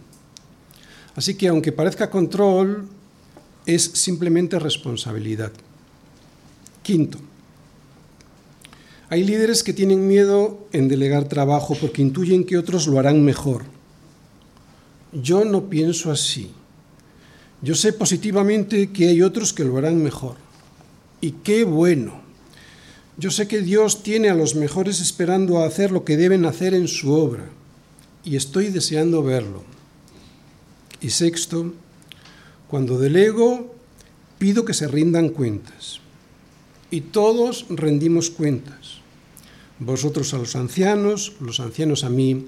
[1.16, 2.88] Así que aunque parezca control,
[3.66, 5.52] es simplemente responsabilidad.
[6.84, 7.18] Quinto,
[9.10, 13.64] hay líderes que tienen miedo en delegar trabajo porque intuyen que otros lo harán mejor.
[15.14, 16.52] Yo no pienso así.
[17.66, 20.36] Yo sé positivamente que hay otros que lo harán mejor.
[21.20, 22.22] Y qué bueno.
[23.18, 26.76] Yo sé que Dios tiene a los mejores esperando a hacer lo que deben hacer
[26.76, 27.50] en su obra.
[28.24, 29.64] Y estoy deseando verlo.
[31.02, 31.74] Y sexto,
[32.68, 33.74] cuando delego,
[34.38, 36.02] pido que se rindan cuentas.
[36.92, 39.00] Y todos rendimos cuentas.
[39.80, 42.46] Vosotros a los ancianos, los ancianos a mí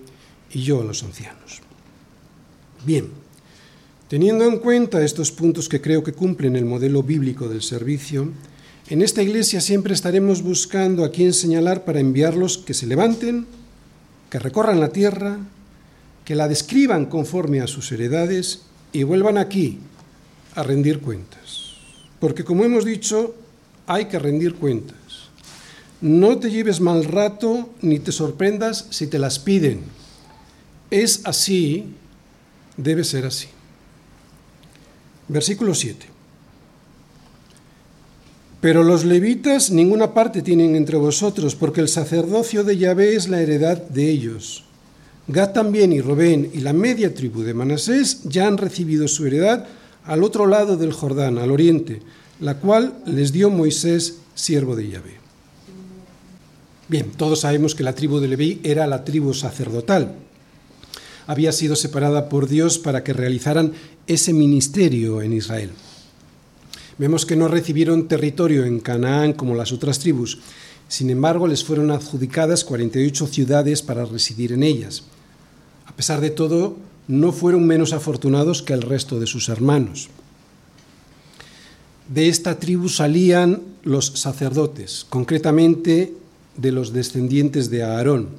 [0.51, 1.62] y yo a los ancianos.
[2.86, 3.26] Bien.
[4.07, 8.31] Teniendo en cuenta estos puntos que creo que cumplen el modelo bíblico del servicio,
[8.87, 13.45] en esta iglesia siempre estaremos buscando a quién señalar para enviarlos que se levanten,
[14.29, 15.39] que recorran la tierra,
[16.23, 18.61] que la describan conforme a sus heredades
[18.93, 19.79] y vuelvan aquí
[20.55, 21.73] a rendir cuentas.
[22.21, 23.35] Porque como hemos dicho,
[23.87, 24.95] hay que rendir cuentas.
[25.99, 29.81] No te lleves mal rato ni te sorprendas si te las piden.
[30.91, 31.93] Es así,
[32.77, 33.49] debe ser así.
[35.27, 36.05] Versículo 7.
[38.61, 43.41] Pero los levitas ninguna parte tienen entre vosotros, porque el sacerdocio de Yahvé es la
[43.41, 44.63] heredad de ellos.
[45.27, 49.65] Gad también y Robén y la media tribu de Manasés ya han recibido su heredad
[50.05, 52.01] al otro lado del Jordán, al oriente,
[52.39, 55.17] la cual les dio Moisés, siervo de Yahvé.
[56.87, 60.15] Bien, todos sabemos que la tribu de Leví era la tribu sacerdotal.
[61.27, 63.73] Había sido separada por Dios para que realizaran
[64.07, 65.71] ese ministerio en Israel.
[66.97, 70.39] Vemos que no recibieron territorio en Canaán como las otras tribus,
[70.87, 75.03] sin embargo les fueron adjudicadas 48 ciudades para residir en ellas.
[75.85, 80.09] A pesar de todo, no fueron menos afortunados que el resto de sus hermanos.
[82.07, 86.13] De esta tribu salían los sacerdotes, concretamente
[86.55, 88.29] de los descendientes de Aarón.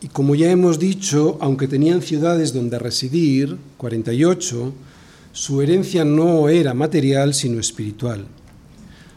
[0.00, 4.72] Y como ya hemos dicho, aunque tenían ciudades donde residir, 48,
[5.32, 8.26] su herencia no era material sino espiritual.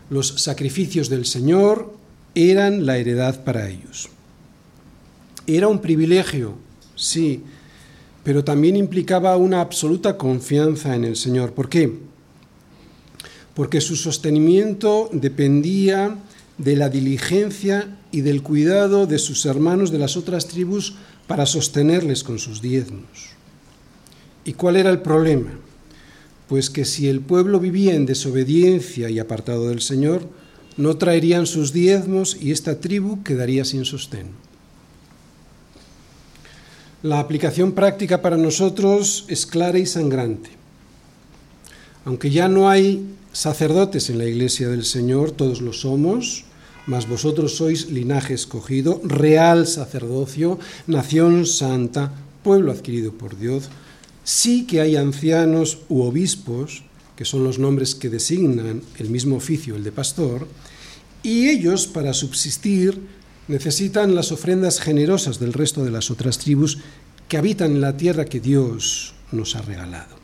[0.10, 1.94] Los sacrificios del Señor
[2.34, 4.10] eran la heredad para ellos.
[5.46, 6.56] Era un privilegio,
[6.96, 7.44] sí,
[8.24, 11.54] pero también implicaba una absoluta confianza en el Señor.
[11.54, 11.98] ¿Por qué?
[13.54, 16.16] Porque su sostenimiento dependía
[16.60, 20.94] de la diligencia y del cuidado de sus hermanos de las otras tribus
[21.26, 23.30] para sostenerles con sus diezmos.
[24.46, 25.52] ¿Y cuál era el problema?
[26.48, 30.28] Pues que si el pueblo vivía en desobediencia y apartado del Señor,
[30.76, 34.28] no traerían sus diezmos y esta tribu quedaría sin sostén.
[37.02, 40.50] La aplicación práctica para nosotros es clara y sangrante.
[42.04, 46.46] Aunque ya no hay sacerdotes en la iglesia del Señor, todos lo somos,
[46.90, 50.58] mas vosotros sois linaje escogido, real sacerdocio,
[50.90, 52.10] nación santa,
[52.42, 53.70] pueblo adquirido por Dios,
[54.26, 56.82] sí que hay ancianos u obispos,
[57.14, 60.48] que son los nombres que designan el mismo oficio, el de pastor,
[61.22, 62.98] y ellos, para subsistir,
[63.48, 66.80] necesitan las ofrendas generosas del resto de las otras tribus
[67.28, 70.18] que habitan en la tierra que Dios nos ha regalado.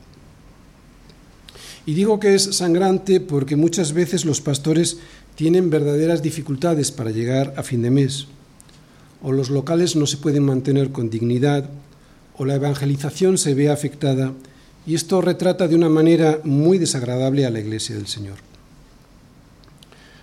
[1.85, 4.97] Y digo que es sangrante porque muchas veces los pastores
[5.35, 8.27] tienen verdaderas dificultades para llegar a fin de mes,
[9.21, 11.69] o los locales no se pueden mantener con dignidad,
[12.37, 14.33] o la evangelización se ve afectada,
[14.87, 18.37] y esto retrata de una manera muy desagradable a la Iglesia del Señor.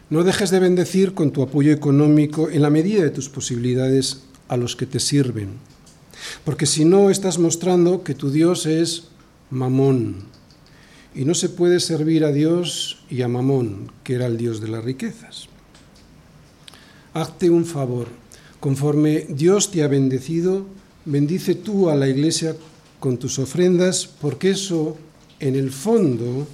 [0.08, 4.56] No dejes de bendecir con tu apoyo económico en la medida de tus posibilidades a
[4.56, 5.48] los que te sirven,
[6.44, 9.04] porque si no estás mostrando que tu Dios es
[9.50, 10.24] mamón,
[11.14, 14.68] y no se puede servir a Dios y a Mamón, que era el Dios de
[14.68, 15.48] las riquezas.
[17.14, 18.08] Hazte un favor,
[18.60, 20.66] conforme Dios te ha bendecido,
[21.04, 22.56] bendice tú a la iglesia
[23.00, 24.96] con tus ofrendas, porque eso,
[25.40, 26.46] en el fondo,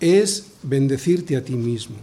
[0.00, 1.96] es bendecirte a ti mismo.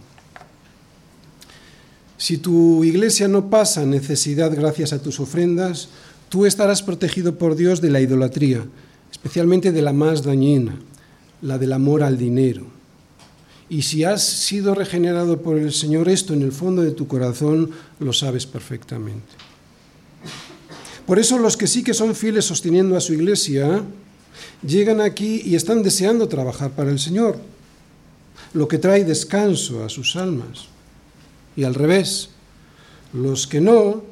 [2.16, 5.88] Si tu iglesia no pasa necesidad gracias a tus ofrendas,
[6.28, 8.64] tú estarás protegido por Dios de la idolatría,
[9.10, 10.78] especialmente de la más dañina,
[11.42, 12.66] la del amor al dinero.
[13.68, 17.70] Y si has sido regenerado por el Señor, esto en el fondo de tu corazón
[18.00, 19.26] lo sabes perfectamente.
[21.06, 23.82] Por eso los que sí que son fieles sosteniendo a su iglesia,
[24.66, 27.38] llegan aquí y están deseando trabajar para el Señor,
[28.54, 30.68] lo que trae descanso a sus almas.
[31.56, 32.30] Y al revés,
[33.12, 34.02] los que no,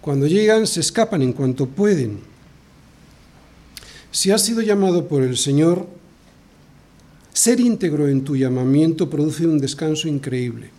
[0.00, 2.20] cuando llegan se escapan en cuanto pueden.
[4.10, 5.86] Si has sido llamado por el Señor,
[7.38, 10.70] ser íntegro en tu llamamiento produce un descanso increíble.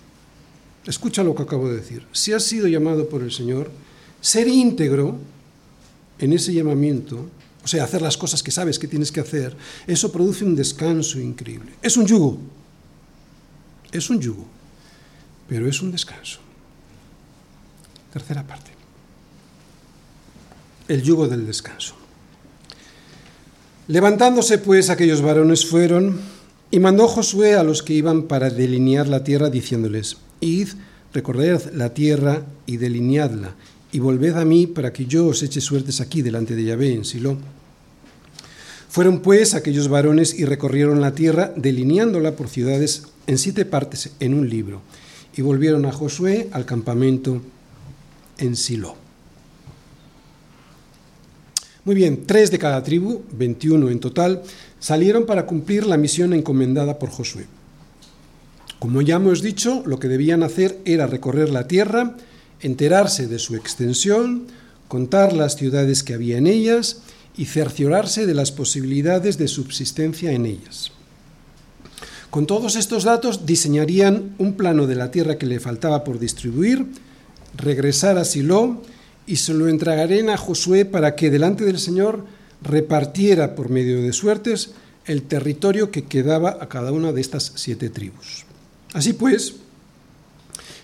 [0.85, 2.05] Escucha lo que acabo de decir.
[2.11, 3.71] Si has sido llamado por el Señor,
[4.19, 5.17] ser íntegro
[6.19, 7.29] en ese llamamiento,
[7.63, 9.55] o sea, hacer las cosas que sabes que tienes que hacer,
[9.87, 11.71] eso produce un descanso increíble.
[11.81, 12.37] Es un yugo,
[13.93, 14.45] es un yugo,
[15.47, 16.39] pero es un descanso.
[18.11, 18.71] Tercera parte.
[20.89, 21.95] El yugo del descanso.
[23.87, 26.19] Levantándose pues aquellos varones fueron
[26.71, 30.69] y mandó Josué a los que iban para delinear la tierra, diciéndoles, Id,
[31.13, 33.55] recorred la tierra y delineadla,
[33.91, 37.05] y volved a mí para que yo os eche suertes aquí delante de Yahvé en
[37.05, 37.37] Silo.
[38.89, 44.33] Fueron pues aquellos varones y recorrieron la tierra, delineándola por ciudades en siete partes en
[44.33, 44.81] un libro,
[45.35, 47.41] y volvieron a Josué al campamento
[48.37, 48.95] en Silo.
[51.85, 54.43] Muy bien, tres de cada tribu, 21 en total,
[54.79, 57.45] salieron para cumplir la misión encomendada por Josué.
[58.79, 62.15] Como ya hemos dicho, lo que debían hacer era recorrer la tierra,
[62.61, 64.47] enterarse de su extensión,
[64.87, 67.01] contar las ciudades que había en ellas
[67.37, 70.91] y cerciorarse de las posibilidades de subsistencia en ellas.
[72.29, 76.85] Con todos estos datos diseñarían un plano de la tierra que le faltaba por distribuir,
[77.57, 78.81] regresar a Silo
[79.25, 82.25] y se lo entregarían a Josué para que delante del Señor
[82.61, 84.71] repartiera por medio de suertes
[85.05, 88.45] el territorio que quedaba a cada una de estas siete tribus.
[88.93, 89.55] Así pues,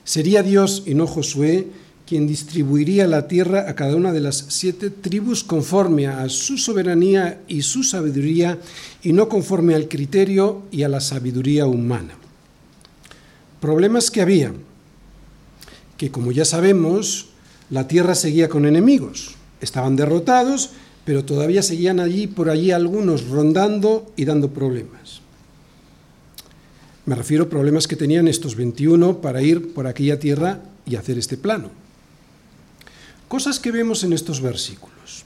[0.03, 1.67] sería Dios y no Josué
[2.05, 7.41] quien distribuiría la tierra a cada una de las siete tribus conforme a su soberanía
[7.47, 8.59] y su sabiduría
[9.01, 12.13] y no conforme al criterio y a la sabiduría humana.
[13.59, 14.53] Problemas que había,
[15.97, 17.29] que como ya sabemos,
[17.71, 20.71] la tierra seguía con enemigos, estaban derrotados
[21.05, 25.21] pero todavía seguían allí por allí algunos rondando y dando problemas.
[27.05, 31.19] Me refiero a problemas que tenían estos 21 para ir por aquella tierra y hacer
[31.19, 31.69] este plano.
[33.27, 35.23] Cosas que vemos en estos versículos.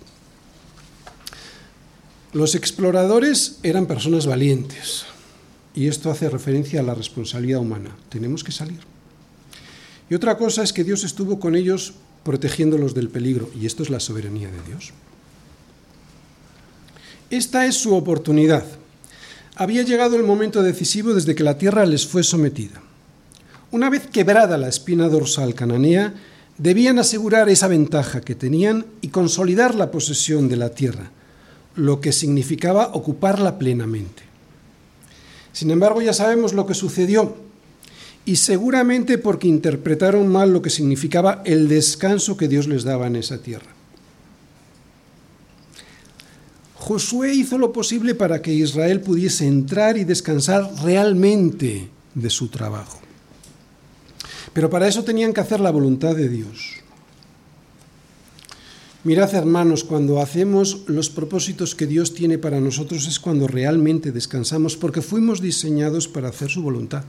[2.34, 5.06] Los exploradores eran personas valientes
[5.74, 7.96] y esto hace referencia a la responsabilidad humana.
[8.10, 8.80] Tenemos que salir.
[10.10, 13.90] Y otra cosa es que Dios estuvo con ellos protegiéndolos del peligro y esto es
[13.90, 14.92] la soberanía de Dios.
[17.30, 18.64] Esta es su oportunidad.
[19.56, 22.82] Había llegado el momento decisivo desde que la tierra les fue sometida.
[23.72, 26.16] Una vez quebrada la espina dorsal cananea,
[26.58, 31.12] debían asegurar esa ventaja que tenían y consolidar la posesión de la tierra,
[31.76, 34.24] lo que significaba ocuparla plenamente.
[35.54, 37.36] Sin embargo, ya sabemos lo que sucedió,
[38.26, 43.18] y seguramente porque interpretaron mal lo que significaba el descanso que Dios les daba en
[43.18, 43.79] esa tierra.
[46.80, 53.00] Josué hizo lo posible para que Israel pudiese entrar y descansar realmente de su trabajo.
[54.54, 56.78] Pero para eso tenían que hacer la voluntad de Dios.
[59.04, 64.78] Mirad, hermanos, cuando hacemos los propósitos que Dios tiene para nosotros es cuando realmente descansamos,
[64.78, 67.04] porque fuimos diseñados para hacer su voluntad.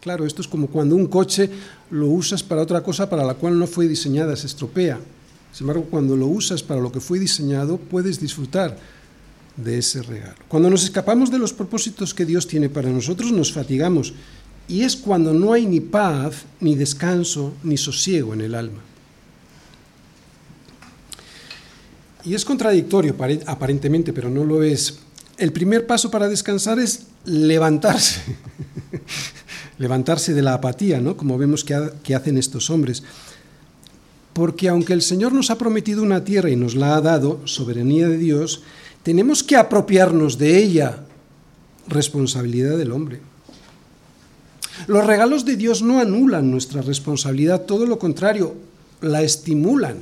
[0.00, 1.50] Claro, esto es como cuando un coche
[1.90, 5.00] lo usas para otra cosa para la cual no fue diseñada, se estropea.
[5.52, 8.78] Sin embargo, cuando lo usas para lo que fue diseñado, puedes disfrutar
[9.56, 10.36] de ese regalo.
[10.46, 14.14] Cuando nos escapamos de los propósitos que Dios tiene para nosotros, nos fatigamos.
[14.68, 18.82] Y es cuando no hay ni paz, ni descanso, ni sosiego en el alma.
[22.24, 24.98] Y es contradictorio aparentemente, pero no lo es.
[25.38, 28.20] El primer paso para descansar es levantarse.
[29.78, 31.16] levantarse de la apatía, ¿no?
[31.16, 33.02] Como vemos que, que hacen estos hombres
[34.32, 38.08] porque aunque el Señor nos ha prometido una tierra y nos la ha dado, soberanía
[38.08, 38.62] de Dios,
[39.02, 41.04] tenemos que apropiarnos de ella,
[41.88, 43.20] responsabilidad del hombre.
[44.86, 48.54] Los regalos de Dios no anulan nuestra responsabilidad, todo lo contrario,
[49.00, 49.98] la estimulan.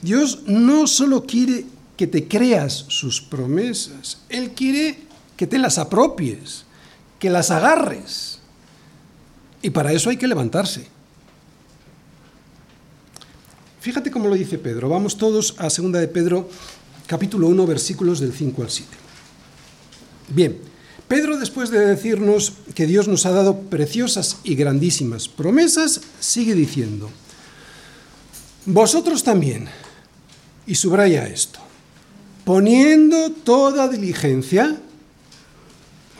[0.00, 1.66] Dios no solo quiere
[1.96, 4.98] que te creas sus promesas, Él quiere
[5.36, 6.64] que te las apropies,
[7.18, 8.40] que las agarres.
[9.62, 10.88] Y para eso hay que levantarse.
[13.82, 14.88] Fíjate cómo lo dice Pedro.
[14.88, 16.48] Vamos todos a 2 de Pedro
[17.08, 18.88] capítulo 1, versículos del 5 al 7.
[20.28, 20.56] Bien,
[21.08, 27.10] Pedro después de decirnos que Dios nos ha dado preciosas y grandísimas promesas, sigue diciendo,
[28.66, 29.66] vosotros también,
[30.64, 31.58] y subraya esto,
[32.44, 34.78] poniendo toda diligencia,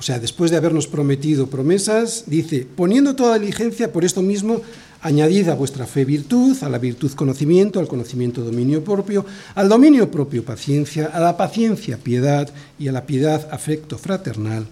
[0.00, 4.62] o sea, después de habernos prometido promesas, dice, poniendo toda diligencia, por esto mismo,
[5.02, 10.10] añadid a vuestra fe virtud, a la virtud conocimiento, al conocimiento dominio propio, al dominio
[10.10, 12.48] propio paciencia, a la paciencia piedad
[12.78, 14.66] y a la piedad afecto fraternal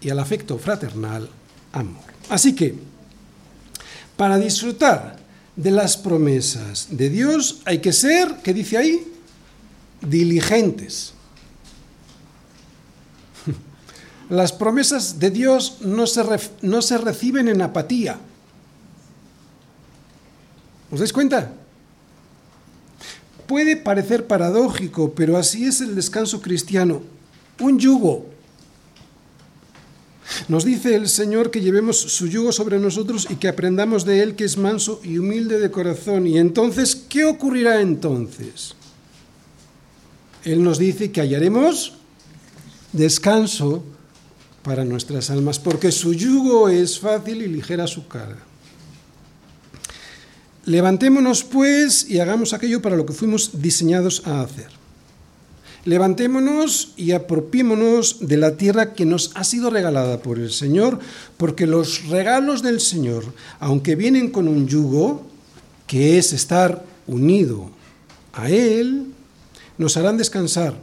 [0.00, 1.28] y al afecto fraternal
[1.72, 2.02] amor.
[2.28, 2.74] Así que,
[4.16, 5.16] para disfrutar
[5.56, 9.06] de las promesas de Dios hay que ser, ¿qué dice ahí?
[10.02, 11.14] Diligentes.
[14.28, 16.22] Las promesas de Dios no se,
[16.60, 18.18] no se reciben en apatía.
[20.92, 21.50] ¿Os dais cuenta?
[23.48, 27.02] Puede parecer paradójico, pero así es el descanso cristiano.
[27.60, 28.26] Un yugo.
[30.48, 34.36] Nos dice el Señor que llevemos su yugo sobre nosotros y que aprendamos de Él
[34.36, 36.26] que es manso y humilde de corazón.
[36.26, 38.74] Y entonces, ¿qué ocurrirá entonces?
[40.44, 41.94] Él nos dice que hallaremos
[42.92, 43.82] descanso
[44.62, 48.51] para nuestras almas, porque su yugo es fácil y ligera su carga.
[50.64, 54.68] Levantémonos pues y hagamos aquello para lo que fuimos diseñados a hacer.
[55.84, 61.00] Levantémonos y apropiémonos de la tierra que nos ha sido regalada por el Señor,
[61.36, 63.24] porque los regalos del Señor,
[63.58, 65.26] aunque vienen con un yugo,
[65.88, 67.70] que es estar unido
[68.32, 69.12] a Él,
[69.76, 70.78] nos harán descansar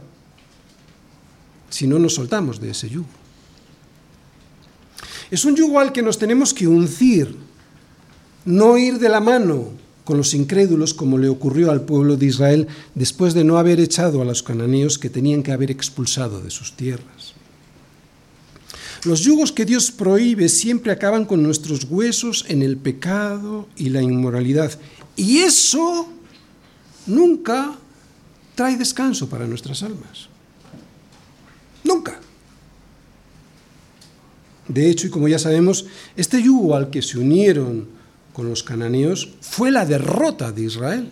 [1.70, 3.08] si no nos soltamos de ese yugo.
[5.30, 7.34] Es un yugo al que nos tenemos que uncir,
[8.44, 9.68] no ir de la mano
[10.04, 14.22] con los incrédulos como le ocurrió al pueblo de Israel después de no haber echado
[14.22, 17.34] a los cananeos que tenían que haber expulsado de sus tierras.
[19.04, 24.02] Los yugos que Dios prohíbe siempre acaban con nuestros huesos en el pecado y la
[24.02, 24.78] inmoralidad.
[25.16, 26.08] Y eso
[27.06, 27.78] nunca
[28.54, 30.28] trae descanso para nuestras almas.
[31.82, 32.20] Nunca.
[34.68, 37.99] De hecho, y como ya sabemos, este yugo al que se unieron
[38.32, 41.10] con los cananeos fue la derrota de Israel.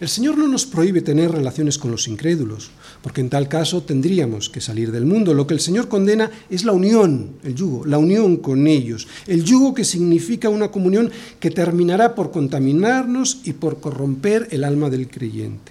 [0.00, 2.70] El Señor no nos prohíbe tener relaciones con los incrédulos,
[3.02, 5.34] porque en tal caso tendríamos que salir del mundo.
[5.34, 9.06] Lo que el Señor condena es la unión, el yugo, la unión con ellos.
[9.26, 14.88] El yugo que significa una comunión que terminará por contaminarnos y por corromper el alma
[14.88, 15.70] del creyente.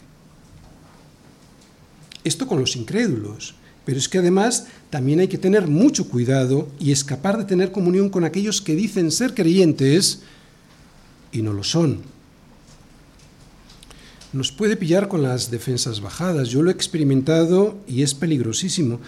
[2.23, 3.55] Esto con los incrédulos.
[3.89, 8.11] Pero es que además también hay que tener mucho cuidado y escapar de tener comunión
[8.11, 10.19] con aquellos que dicen ser creyentes
[11.31, 12.01] y no lo son.
[14.31, 16.49] Nos puede pillar con las defensas bajadas.
[16.49, 18.99] Yo lo he experimentado y es peligrosísimo,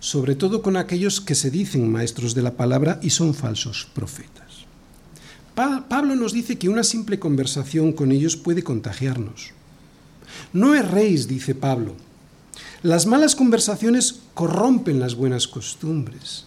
[0.00, 4.66] sobre todo con aquellos que se dicen maestros de la palabra y son falsos profetas.
[5.54, 9.52] Pablo nos dice que una simple conversación con ellos puede contagiarnos.
[10.52, 11.94] No erréis, dice Pablo.
[12.84, 16.44] Las malas conversaciones corrompen las buenas costumbres.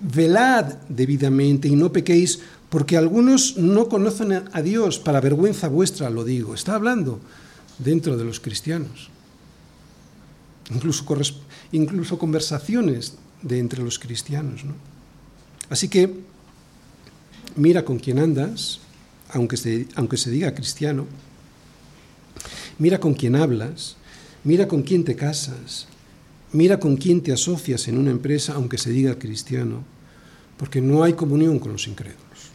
[0.00, 6.24] Velad debidamente y no pequéis, porque algunos no conocen a Dios, para vergüenza vuestra lo
[6.24, 6.52] digo.
[6.52, 7.20] Está hablando
[7.78, 9.08] dentro de los cristianos.
[11.70, 14.64] Incluso, conversaciones de entre los cristianos.
[14.64, 14.74] ¿no?
[15.70, 16.12] Así que
[17.54, 18.80] mira con quién andas,
[19.30, 21.06] aunque se, aunque se diga cristiano,
[22.80, 23.94] mira con quién hablas,
[24.48, 25.86] mira con quién te casas,
[26.54, 29.84] mira con quién te asocias en una empresa, aunque se diga cristiano,
[30.56, 32.48] porque no hay comunión con los incrédulos.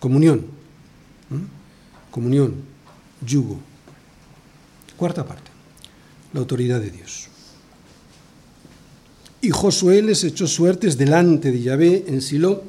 [0.00, 0.44] Comunión,
[2.10, 2.56] comunión,
[3.24, 3.60] yugo.
[4.96, 5.48] Cuarta parte,
[6.32, 7.28] la autoridad de Dios.
[9.42, 12.64] Y Josué les echó suertes delante de Yahvé en Silo,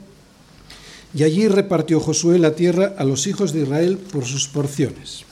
[1.16, 5.26] y allí repartió Josué la tierra a los hijos de Israel por sus porciones.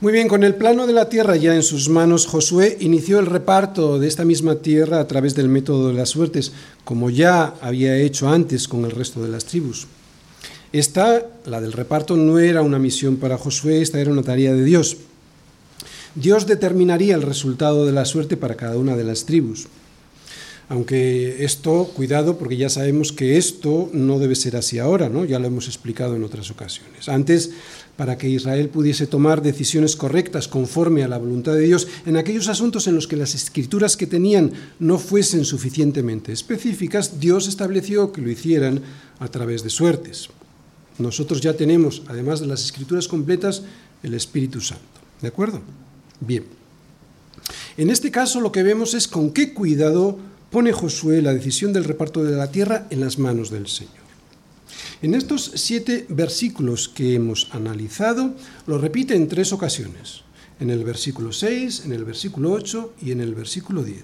[0.00, 3.26] Muy bien, con el plano de la tierra ya en sus manos, Josué inició el
[3.26, 6.52] reparto de esta misma tierra a través del método de las suertes,
[6.84, 9.88] como ya había hecho antes con el resto de las tribus.
[10.72, 14.64] Esta, la del reparto, no era una misión para Josué, esta era una tarea de
[14.64, 14.96] Dios.
[16.14, 19.68] Dios determinaría el resultado de la suerte para cada una de las tribus.
[20.70, 25.24] Aunque esto, cuidado, porque ya sabemos que esto no debe ser así ahora, ¿no?
[25.24, 27.08] Ya lo hemos explicado en otras ocasiones.
[27.08, 27.50] Antes,
[27.96, 32.46] para que Israel pudiese tomar decisiones correctas conforme a la voluntad de Dios en aquellos
[32.46, 38.20] asuntos en los que las escrituras que tenían no fuesen suficientemente específicas, Dios estableció que
[38.20, 38.80] lo hicieran
[39.18, 40.28] a través de suertes.
[40.98, 43.64] Nosotros ya tenemos, además de las escrituras completas,
[44.04, 44.84] el Espíritu Santo.
[45.20, 45.62] ¿De acuerdo?
[46.20, 46.44] Bien.
[47.76, 51.84] En este caso lo que vemos es con qué cuidado pone Josué la decisión del
[51.84, 53.94] reparto de la tierra en las manos del Señor.
[55.02, 58.34] En estos siete versículos que hemos analizado,
[58.66, 60.22] lo repite en tres ocasiones,
[60.60, 64.02] en el versículo 6, en el versículo 8 y en el versículo 10.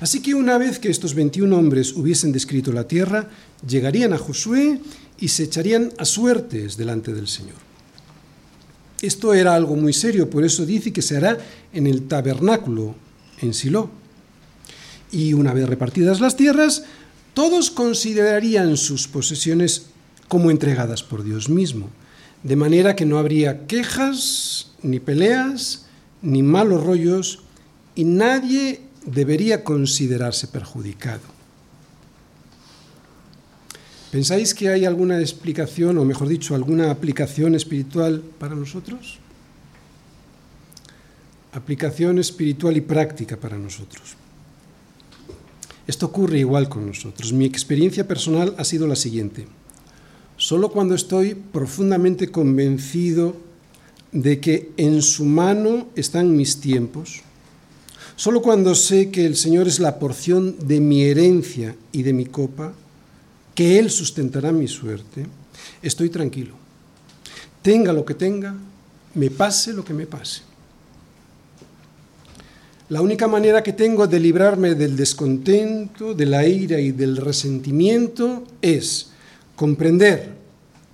[0.00, 3.28] Así que una vez que estos 21 hombres hubiesen descrito la tierra,
[3.66, 4.80] llegarían a Josué
[5.18, 7.56] y se echarían a suertes delante del Señor.
[9.00, 11.38] Esto era algo muy serio, por eso dice que se hará
[11.72, 12.94] en el tabernáculo,
[13.40, 13.90] en Silo.
[15.12, 16.84] Y una vez repartidas las tierras,
[17.34, 19.86] todos considerarían sus posesiones
[20.28, 21.90] como entregadas por Dios mismo,
[22.42, 25.86] de manera que no habría quejas, ni peleas,
[26.22, 27.40] ni malos rollos,
[27.94, 31.20] y nadie debería considerarse perjudicado.
[34.10, 39.18] ¿Pensáis que hay alguna explicación, o mejor dicho, alguna aplicación espiritual para nosotros?
[41.52, 44.16] Aplicación espiritual y práctica para nosotros.
[45.86, 47.32] Esto ocurre igual con nosotros.
[47.32, 49.46] Mi experiencia personal ha sido la siguiente.
[50.36, 53.36] Solo cuando estoy profundamente convencido
[54.12, 57.22] de que en su mano están mis tiempos,
[58.16, 62.26] solo cuando sé que el Señor es la porción de mi herencia y de mi
[62.26, 62.74] copa,
[63.54, 65.26] que Él sustentará mi suerte,
[65.82, 66.54] estoy tranquilo.
[67.62, 68.54] Tenga lo que tenga,
[69.14, 70.42] me pase lo que me pase.
[72.92, 78.44] La única manera que tengo de librarme del descontento, de la ira y del resentimiento
[78.60, 79.12] es
[79.56, 80.34] comprender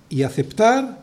[0.07, 1.01] y aceptar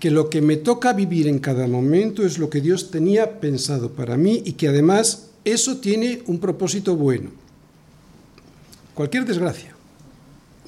[0.00, 3.90] que lo que me toca vivir en cada momento es lo que Dios tenía pensado
[3.90, 7.28] para mí y que además eso tiene un propósito bueno.
[8.94, 9.76] Cualquier desgracia,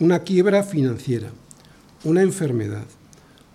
[0.01, 1.31] una quiebra financiera,
[2.05, 2.85] una enfermedad,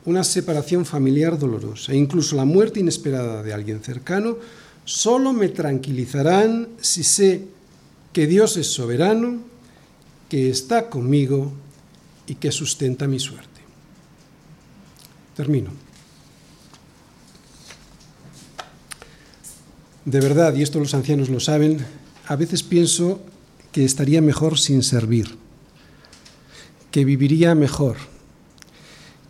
[0.06, 4.38] una separación familiar dolorosa e incluso la muerte inesperada de alguien cercano,
[4.86, 7.48] solo me tranquilizarán si sé
[8.14, 9.40] que Dios es soberano,
[10.30, 11.52] que está conmigo
[12.28, 13.62] y que sustenta mi suerte.
[15.36, 15.72] Termino.
[20.06, 21.86] De verdad, y esto los ancianos lo saben,
[22.28, 23.22] a veces pienso
[23.72, 25.42] que estaría mejor sin servir
[26.92, 27.96] que viviría mejor,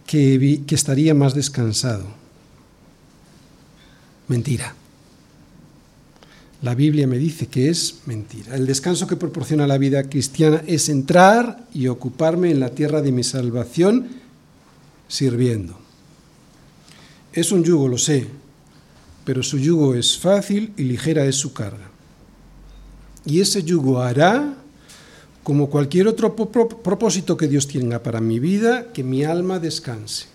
[0.08, 2.06] que, que estaría más descansado.
[4.28, 4.76] Mentira.
[6.62, 8.55] La Biblia me dice que es mentira.
[8.55, 13.12] El descanso que proporciona la vida cristiana es entrar y ocuparme en la tierra de
[13.12, 14.07] mi salvación
[15.07, 15.78] sirviendo.
[17.34, 18.28] Es un yugo, lo sé,
[19.26, 21.89] pero su yugo es fácil y ligera es su carga.
[23.26, 24.55] Y ese yugo hará
[25.43, 30.28] como cualquier otro propósito que Dios tenga para mi vida, que mi alma descanse.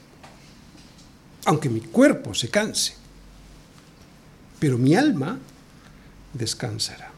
[1.44, 2.94] Aunque mi cuerpo se canse,
[4.58, 5.38] pero mi alma
[6.36, 7.16] descansará.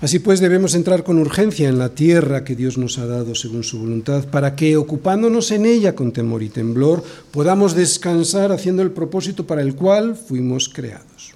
[0.00, 3.64] Así pues, debemos entrar con urgencia en la tierra que Dios nos ha dado según
[3.64, 8.90] su voluntad, para que, ocupándonos en ella con temor y temblor, podamos descansar haciendo el
[8.90, 11.32] propósito para el cual fuimos creados.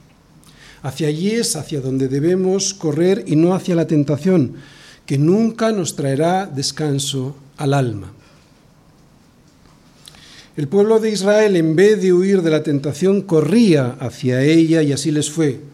[0.83, 4.57] Hacia allí es hacia donde debemos correr y no hacia la tentación,
[5.07, 8.13] que nunca nos traerá descanso al alma.
[10.57, 14.93] El pueblo de Israel, en vez de huir de la tentación, corría hacia ella y
[14.93, 15.70] así les fue.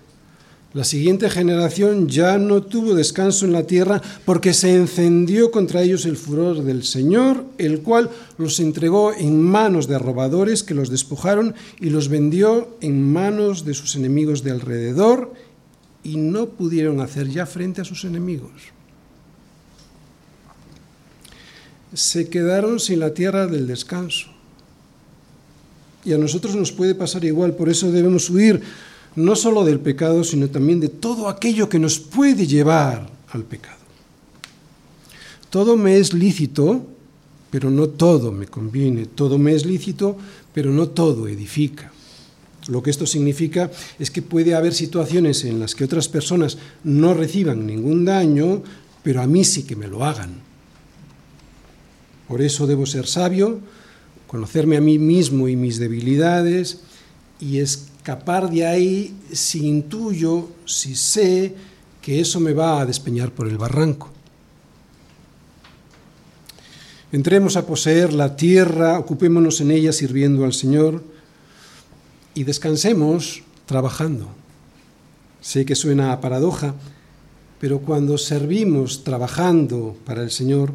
[0.77, 6.05] La siguiente generación ya no tuvo descanso en la tierra porque se encendió contra ellos
[6.05, 11.55] el furor del Señor, el cual los entregó en manos de robadores que los despojaron
[11.81, 15.33] y los vendió en manos de sus enemigos de alrededor
[16.05, 18.53] y no pudieron hacer ya frente a sus enemigos.
[21.95, 24.27] Se quedaron sin la tierra del descanso.
[26.05, 28.61] Y a nosotros nos puede pasar igual, por eso debemos huir
[29.17, 33.77] no solo del pecado, sino también de todo aquello que nos puede llevar al pecado.
[35.51, 36.87] Todo me es lícito,
[37.51, 39.07] pero no todo me conviene.
[39.07, 40.17] Todo me es lícito,
[40.53, 41.93] pero no todo edifica.
[42.69, 47.15] Lo que esto significa es que puede haber situaciones en las que otras personas no
[47.15, 48.63] reciban ningún daño,
[49.03, 50.35] pero a mí sí que me lo hagan.
[52.29, 53.61] Por eso debo ser sabio,
[54.27, 56.81] conocerme a mí mismo y mis debilidades
[57.41, 61.57] y es escapar de ahí si intuyo, si sé
[62.01, 64.11] que eso me va a despeñar por el barranco.
[67.11, 71.03] Entremos a poseer la tierra, ocupémonos en ella sirviendo al Señor
[72.33, 74.29] y descansemos trabajando.
[75.41, 76.77] Sé que suena a paradoja,
[77.59, 80.73] pero cuando servimos trabajando para el Señor,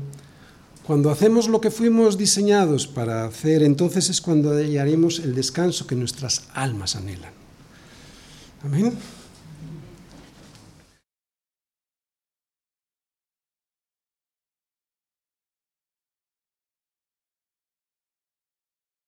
[0.86, 5.96] cuando hacemos lo que fuimos diseñados para hacer, entonces es cuando hallaremos el descanso que
[5.96, 7.34] nuestras almas anhelan.
[8.64, 8.94] Amén.